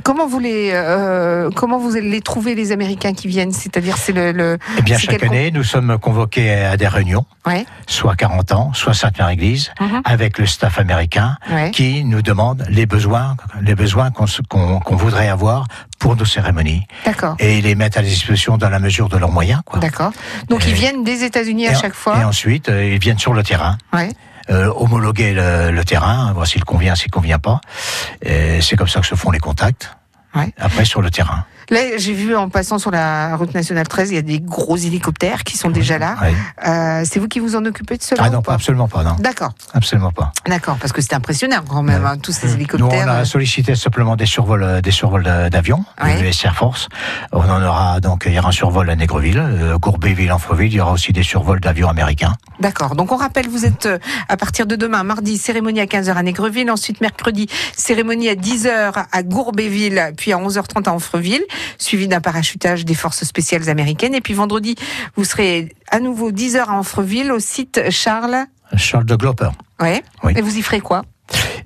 Comment 0.03 0.27
vous 0.27 0.41
les, 0.41 0.71
euh, 0.73 1.49
comment 1.55 1.79
vous 1.79 1.91
les 1.95 2.21
trouvez 2.21 2.55
les 2.55 2.71
Américains 2.73 3.15
qui 3.15 3.29
viennent? 3.29 3.53
C'est-à-dire, 3.53 3.97
c'est 3.97 4.13
le, 4.13 4.33
le... 4.33 4.59
Eh 4.79 4.83
bien, 4.83 4.99
chaque 4.99 5.23
année, 5.23 5.51
nous 5.51 5.65
sommes 5.65 5.97
convoqués 5.99 6.53
à 6.53 6.77
des 6.77 6.87
réunions, 6.89 7.25
ouais, 7.47 7.65
soit 7.87 8.15
40 8.15 8.53
ans, 8.53 8.73
soit 8.75 8.93
Sainte-Mère-Église, 8.95 9.71
Mhm. 9.81 10.03
avec 10.05 10.39
le 10.39 10.47
staff 10.47 10.79
américain, 10.79 11.39
ouais. 11.51 11.71
qui 11.71 12.05
nous 12.05 12.21
demande 12.21 12.67
les 12.69 12.85
besoins, 12.85 13.37
les 13.63 13.75
besoins 13.75 14.11
qu'on 14.11 14.97
voudrait 14.97 15.29
avoir 15.29 15.67
pour 15.99 16.17
nos 16.17 16.25
cérémonies, 16.27 16.87
D'accord. 17.07 17.37
et 17.39 17.59
ils 17.59 17.65
les 17.65 17.75
mettent 17.75 17.97
à 17.97 18.03
disposition 18.03 18.59
dans 18.59 18.69
la 18.69 18.79
mesure 18.81 19.09
de 19.09 19.17
leurs 19.17 19.31
moyens. 19.33 19.63
Quoi. 19.65 19.79
D'accord. 19.81 20.13
Donc 20.51 20.67
Et- 20.67 20.71
ils 20.71 20.75
viennent 20.75 21.05
des 21.05 21.25
États-Unis 21.25 21.69
à 21.69 21.73
Et- 21.73 21.75
chaque 21.77 21.93
Et 21.93 21.97
fois. 21.97 22.17
ensuite, 22.27 22.69
euh, 22.69 22.85
ils 22.85 22.99
viennent 22.99 23.19
sur 23.19 23.33
le 23.33 23.43
terrain, 23.43 23.79
Ouais. 23.95 24.11
Euh, 24.51 24.73
homologuer 24.77 25.33
le, 25.33 25.71
le 25.71 25.85
terrain, 25.85 26.33
voir 26.33 26.47
s'il 26.47 26.65
convient, 26.65 26.95
s'il 26.95 27.11
convient 27.11 27.39
pas. 27.39 27.61
C'est 28.23 28.77
comme 28.77 28.89
ça 28.89 29.01
que 29.01 29.07
se 29.07 29.15
font 29.15 29.31
les 29.31 29.39
contacts. 29.41 29.97
Ouais. 30.35 30.53
Après, 30.59 30.85
sur 30.85 31.01
le 31.01 31.11
terrain. 31.11 31.45
Là, 31.71 31.81
j'ai 31.97 32.13
vu 32.13 32.37
en 32.37 32.49
passant 32.49 32.79
sur 32.79 32.91
la 32.91 33.37
route 33.37 33.55
nationale 33.55 33.87
13, 33.89 34.11
il 34.11 34.15
y 34.15 34.19
a 34.19 34.23
des 34.23 34.41
gros 34.41 34.77
hélicoptères 34.77 35.45
qui 35.45 35.57
sont 35.57 35.71
déjà 35.71 35.99
là. 35.99 36.17
Euh, 36.67 37.03
c'est 37.05 37.19
vous 37.21 37.29
qui 37.29 37.41
vous 37.41 37.57
en 37.57 37.65
occupez 37.65 37.97
de 37.97 38.03
cela 38.03 38.23
Ah 38.25 38.31
non, 38.31 38.43
pas? 38.43 38.55
absolument 38.55 38.89
pas, 38.89 39.03
non. 39.03 39.17
D'accord, 39.19 39.53
Absolument 39.73 40.13
pas. 40.13 40.33
d'accord, 40.47 40.77
parce 40.81 40.93
que 40.93 41.01
c'est 41.01 41.15
impressionnant 41.15 41.63
quand 41.69 41.83
même, 41.83 42.05
hein, 42.05 42.17
tous 42.23 42.33
ces 42.33 42.49
Nous, 42.49 42.55
hélicoptères. 42.55 43.05
on 43.07 43.11
a 43.11 43.15
euh, 43.21 43.25
sollicité 43.25 43.75
simplement 43.75 44.17
des 44.17 44.27
survols, 44.27 44.63
euh, 44.63 44.81
des 44.81 44.91
survols 44.91 45.23
d'a- 45.25 45.51
d'avions, 45.51 45.85
Ouais. 46.03 46.19
de 46.19 46.23
l'US 46.23 46.45
Air 46.45 46.55
Force. 46.55 46.89
On 47.33 47.49
en 47.49 47.63
aura 47.63 48.01
donc, 48.01 48.25
il 48.27 48.33
y 48.35 48.39
aura 48.39 48.49
un 48.49 48.53
survol 48.53 48.89
à 48.91 48.97
Négreville, 48.97 49.43
Gourbéville, 49.81 50.33
Anfreville. 50.33 50.73
Il 50.73 50.77
y 50.77 50.81
aura 50.81 50.93
aussi 50.93 51.13
des 51.13 51.23
survols 51.23 51.61
d'avions 51.61 51.89
américains. 51.89 52.35
D'accord. 52.61 52.95
Donc 52.97 53.13
on 53.13 53.17
rappelle, 53.17 53.49
vous 53.49 53.65
êtes 53.65 53.89
à 54.29 54.37
partir 54.37 54.67
de 54.67 54.77
demain, 54.77 55.03
mardi, 55.03 55.39
cérémonie 55.39 55.81
à 55.81 55.87
15h 55.87 56.15
à 56.17 56.23
Négreville, 56.23 56.71
ensuite 56.71 57.01
mercredi, 57.01 57.49
cérémonie 57.77 58.29
à 58.29 58.35
10h 58.35 58.93
à 59.11 59.23
Gourbéville, 59.23 60.13
puis 60.17 60.33
à 60.33 60.39
11h30 60.39 60.89
à 60.89 60.93
Anfreville, 60.93 61.43
suivi 61.79 62.09
d'un 62.09 62.21
parachutage 62.21 62.85
des 62.85 62.95
forces 62.95 63.25
spéciales 63.25 63.69
américaines. 63.69 64.15
Et 64.15 64.21
puis 64.21 64.35
vendredi, 64.35 64.75
vous 65.17 65.25
serez 65.25 65.75
à 65.91 66.01
nouveau 66.01 66.31
10h 66.33 66.59
à 66.59 66.73
Anfreville 66.73 67.33
au 67.33 67.41
site 67.41 67.91
Charles. 67.91 68.47
Charles 68.77 69.05
de. 69.05 69.17
Ouais. 69.81 70.03
Oui. 70.23 70.33
Et 70.37 70.43
vous 70.43 70.57
y 70.57 70.63
ferez 70.63 70.81
quoi? 70.81 71.03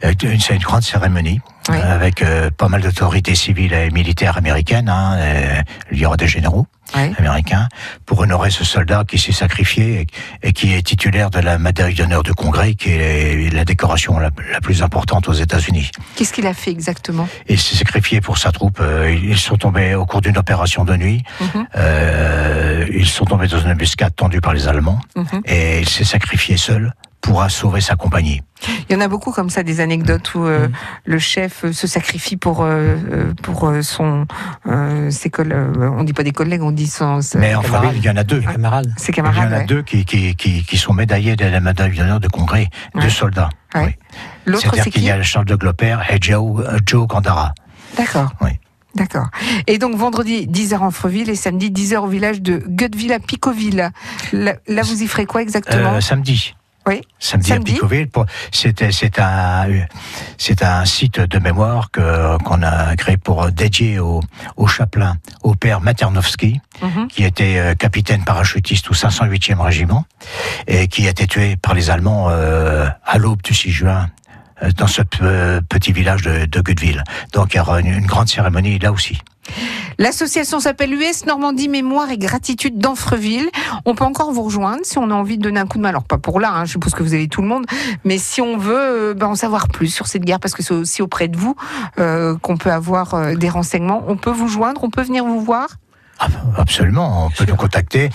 Euh, 0.04 0.12
C'est 0.38 0.54
une 0.54 0.62
grande 0.62 0.82
cérémonie 0.82 1.40
Oui. 1.68 1.76
euh, 1.76 1.94
avec 1.94 2.22
euh, 2.22 2.50
pas 2.50 2.68
mal 2.68 2.80
d'autorités 2.82 3.34
civiles 3.34 3.72
et 3.72 3.90
militaires 3.90 4.36
américaines. 4.38 4.88
hein, 4.88 5.18
et 5.18 5.62
il 5.92 5.98
y 5.98 6.06
aura 6.06 6.16
des 6.16 6.26
généraux 6.28 6.66
américains 6.94 7.68
pour 8.06 8.20
honorer 8.20 8.50
ce 8.50 8.64
soldat 8.64 9.04
qui 9.06 9.18
s'est 9.18 9.32
sacrifié 9.32 10.06
et, 10.42 10.48
et 10.48 10.52
qui 10.54 10.72
est 10.72 10.80
titulaire 10.80 11.28
de 11.28 11.38
la 11.38 11.58
médaille 11.58 11.94
d'honneur 11.94 12.22
du 12.22 12.32
Congrès, 12.32 12.72
qui 12.74 12.88
est 12.92 13.52
la 13.52 13.66
décoration 13.66 14.18
la, 14.18 14.30
la 14.50 14.60
plus 14.62 14.82
importante 14.82 15.28
aux 15.28 15.34
États-Unis. 15.34 15.90
Qu'est-ce 16.16 16.32
qu'il 16.32 16.46
a 16.46 16.54
fait 16.54 16.70
exactement? 16.70 17.28
Il 17.46 17.60
s'est 17.60 17.76
sacrifié 17.76 18.22
pour 18.22 18.38
sa 18.38 18.52
troupe. 18.52 18.78
Euh, 18.80 19.10
Ils 19.12 19.38
sont 19.38 19.56
tombés 19.58 19.94
au 19.94 20.06
cours 20.06 20.22
d'une 20.22 20.38
opération 20.38 20.86
de 20.86 20.96
nuit. 20.96 21.22
Mhm. 21.40 21.66
Euh, 21.76 22.86
ils 22.90 23.06
sont 23.08 23.26
tombés 23.26 23.48
dans 23.48 23.60
une 23.60 23.70
embuscade 23.70 24.14
tendue 24.16 24.40
par 24.40 24.54
les 24.54 24.66
Allemands. 24.66 25.00
Mhm. 25.16 25.42
Et 25.44 25.80
il 25.80 25.88
s'est 25.88 26.04
sacrifié 26.04 26.56
seul 26.56 26.94
pourra 27.20 27.48
sauver 27.48 27.80
sa 27.80 27.96
compagnie. 27.96 28.42
Il 28.88 28.94
y 28.94 28.96
en 28.96 29.00
a 29.00 29.08
beaucoup 29.08 29.32
comme 29.32 29.50
ça, 29.50 29.62
des 29.62 29.80
anecdotes 29.80 30.34
où 30.34 30.44
euh, 30.44 30.68
le 31.04 31.18
chef 31.18 31.64
euh, 31.64 31.72
se 31.72 31.86
sacrifie 31.86 32.36
pour 32.36 32.60
euh, 32.62 33.32
pour 33.42 33.72
son 33.82 34.26
euh, 34.66 35.10
ses 35.10 35.30
on 35.38 36.04
dit 36.04 36.12
pas 36.12 36.22
des 36.24 36.32
collègues, 36.32 36.62
on 36.62 36.70
dit 36.72 36.86
son, 36.86 37.20
Mais 37.36 37.54
en 37.54 37.60
camarades. 37.62 37.84
Freville, 37.86 38.02
il 38.02 38.06
y 38.06 38.10
en 38.10 38.16
a 38.16 38.24
deux. 38.24 38.40
Camarades. 38.40 38.92
ses 38.96 39.12
Il 39.12 39.16
y 39.18 39.20
en 39.20 39.24
camarades. 39.24 39.52
a 39.52 39.58
ouais. 39.58 39.64
deux 39.66 39.82
qui, 39.82 40.04
qui, 40.04 40.34
qui, 40.36 40.62
qui 40.64 40.76
sont 40.76 40.92
médaillés 40.92 41.36
de 41.36 41.44
la 41.44 41.60
médaille 41.60 41.96
d'honneur 41.96 42.20
de 42.20 42.28
congrès, 42.28 42.68
Ouais. 42.94 43.02
deux 43.02 43.10
soldats. 43.10 43.48
Ouais. 43.74 43.84
Oui. 43.84 43.94
L'autre 44.46 44.62
C'est-à-dire 44.62 44.84
c'est 44.84 44.90
qu'il 44.90 45.02
qui 45.02 45.08
y 45.08 45.10
a 45.10 45.22
Charles 45.22 45.44
de 45.46 45.54
Gloper 45.56 45.96
et 46.10 46.18
Joe, 46.20 46.64
Joe 46.86 47.06
Candara. 47.06 47.54
D'accord. 47.96 48.32
Oui. 48.40 48.50
D'accord. 48.94 49.26
Et 49.66 49.78
donc 49.78 49.94
vendredi 49.94 50.46
10h 50.48 50.78
en 50.78 50.90
Freville 50.90 51.28
et 51.30 51.36
samedi 51.36 51.70
10h 51.70 51.98
au 51.98 52.06
village 52.08 52.40
de 52.42 52.62
Gutteville 52.66 53.12
à 53.12 53.20
Picoville. 53.20 53.90
Là, 54.32 54.54
là, 54.66 54.82
vous 54.82 55.02
y 55.02 55.06
ferez 55.06 55.26
quoi 55.26 55.42
exactement? 55.42 55.94
Euh, 55.94 56.00
samedi. 56.00 56.54
Oui. 56.88 57.02
Samedi, 57.18 57.48
Samedi. 57.48 57.70
à 57.72 57.74
Picoville. 57.74 58.08
pour- 58.08 58.24
C'était, 58.50 58.90
c'est 58.92 59.18
un, 59.18 59.66
c'est 60.38 60.62
un 60.62 60.84
site 60.84 61.20
de 61.20 61.38
mémoire 61.38 61.90
que, 61.90 62.38
qu'on 62.44 62.62
a 62.62 62.96
créé 62.96 63.16
pour 63.16 63.50
dédier 63.52 63.98
au, 63.98 64.20
au 64.56 64.66
chapelain, 64.66 65.16
au 65.42 65.54
père 65.54 65.80
Maternowski, 65.80 66.60
Mhm. 66.82 67.08
qui 67.08 67.24
était 67.24 67.58
euh, 67.58 67.74
capitaine 67.74 68.24
parachutiste 68.24 68.90
au 68.90 68.94
508e 68.94 69.60
régiment 69.60 70.04
et 70.66 70.88
qui 70.88 71.06
a 71.06 71.10
été 71.10 71.26
tué 71.26 71.56
par 71.56 71.74
les 71.74 71.90
Allemands 71.90 72.26
euh, 72.30 72.88
à 73.04 73.18
l'aube 73.18 73.42
du 73.42 73.52
6 73.54 73.70
juin 73.70 74.08
euh, 74.62 74.70
dans 74.76 74.86
ce 74.86 75.02
pe- 75.02 75.60
petit 75.68 75.92
village 75.92 76.22
de, 76.22 76.46
de 76.46 76.60
Gutteville. 76.60 77.02
Donc 77.32 77.52
il 77.54 77.58
y 77.58 77.60
aura 77.60 77.80
une, 77.80 77.86
une 77.88 78.06
grande 78.06 78.28
cérémonie 78.28 78.78
là 78.78 78.92
aussi. 78.92 79.18
L'association 79.98 80.60
s'appelle 80.60 80.94
US 80.94 81.26
Normandie 81.26 81.68
Mémoire 81.68 82.10
et 82.10 82.18
Gratitude 82.18 82.78
d'Anfreville. 82.78 83.48
On 83.84 83.96
peut 83.96 84.04
encore 84.04 84.30
vous 84.30 84.44
rejoindre 84.44 84.82
si 84.84 84.96
on 84.96 85.10
a 85.10 85.14
envie 85.14 85.38
de 85.38 85.42
donner 85.42 85.58
un 85.58 85.66
coup 85.66 85.78
de 85.78 85.82
main. 85.82 85.88
Alors 85.88 86.04
pas 86.04 86.18
pour 86.18 86.38
là, 86.38 86.52
hein, 86.52 86.64
je 86.64 86.70
suppose 86.72 86.94
que 86.94 87.02
vous 87.02 87.14
avez 87.14 87.26
tout 87.26 87.42
le 87.42 87.48
monde, 87.48 87.66
mais 88.04 88.16
si 88.16 88.40
on 88.40 88.56
veut 88.56 88.78
euh, 88.78 89.14
ben, 89.14 89.26
en 89.26 89.34
savoir 89.34 89.66
plus 89.66 89.88
sur 89.88 90.06
cette 90.06 90.22
guerre, 90.22 90.38
parce 90.38 90.54
que 90.54 90.62
c'est 90.62 90.72
aussi 90.72 91.02
auprès 91.02 91.26
de 91.26 91.36
vous 91.36 91.56
euh, 91.98 92.36
qu'on 92.38 92.56
peut 92.56 92.70
avoir 92.70 93.14
euh, 93.14 93.34
des 93.34 93.48
renseignements, 93.48 94.04
on 94.06 94.16
peut 94.16 94.30
vous 94.30 94.46
joindre, 94.46 94.84
on 94.84 94.90
peut 94.90 95.02
venir 95.02 95.24
vous 95.24 95.40
voir. 95.40 95.68
Ah, 96.20 96.28
Absolument, 96.56 97.26
on 97.26 97.30
peut 97.30 97.44
nous 97.48 97.56
contacter. 97.56 98.10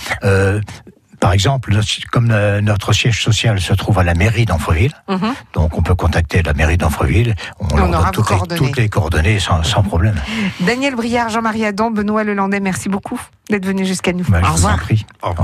Par 1.23 1.31
exemple, 1.31 1.73
comme 2.11 2.27
notre 2.61 2.91
siège 2.91 3.23
social 3.23 3.57
se 3.61 3.73
trouve 3.73 3.97
à 3.97 4.03
la 4.03 4.13
mairie 4.13 4.43
d'Anfreville, 4.43 4.91
Mhm. 5.07 5.33
donc 5.53 5.77
on 5.77 5.81
peut 5.81 5.95
contacter 5.95 6.41
la 6.43 6.51
mairie 6.53 6.75
d'Anfreville. 6.75 7.33
On, 7.61 7.67
on 7.71 7.77
leur 7.77 7.89
aura 8.01 8.03
donne 8.03 8.11
toutes 8.11 8.29
les, 8.29 8.35
coordonnées. 8.35 8.59
toutes 8.67 8.77
les 8.77 8.89
coordonnées 8.89 9.39
sans, 9.39 9.63
sans 9.63 9.83
problème. 9.83 10.15
Daniel 10.59 10.95
Briard, 10.95 11.29
Jean-Marie 11.29 11.63
Adam, 11.63 11.91
Benoît 11.91 12.25
Lelandais, 12.25 12.59
merci 12.59 12.89
beaucoup 12.89 13.21
d'être 13.49 13.65
venu 13.65 13.85
jusqu'à 13.85 14.11
nous. 14.11 14.25
Bah, 14.27 14.41
Au 14.49 14.51
revoir. 14.53 14.73
Au 15.21 15.29
revoir. 15.29 15.35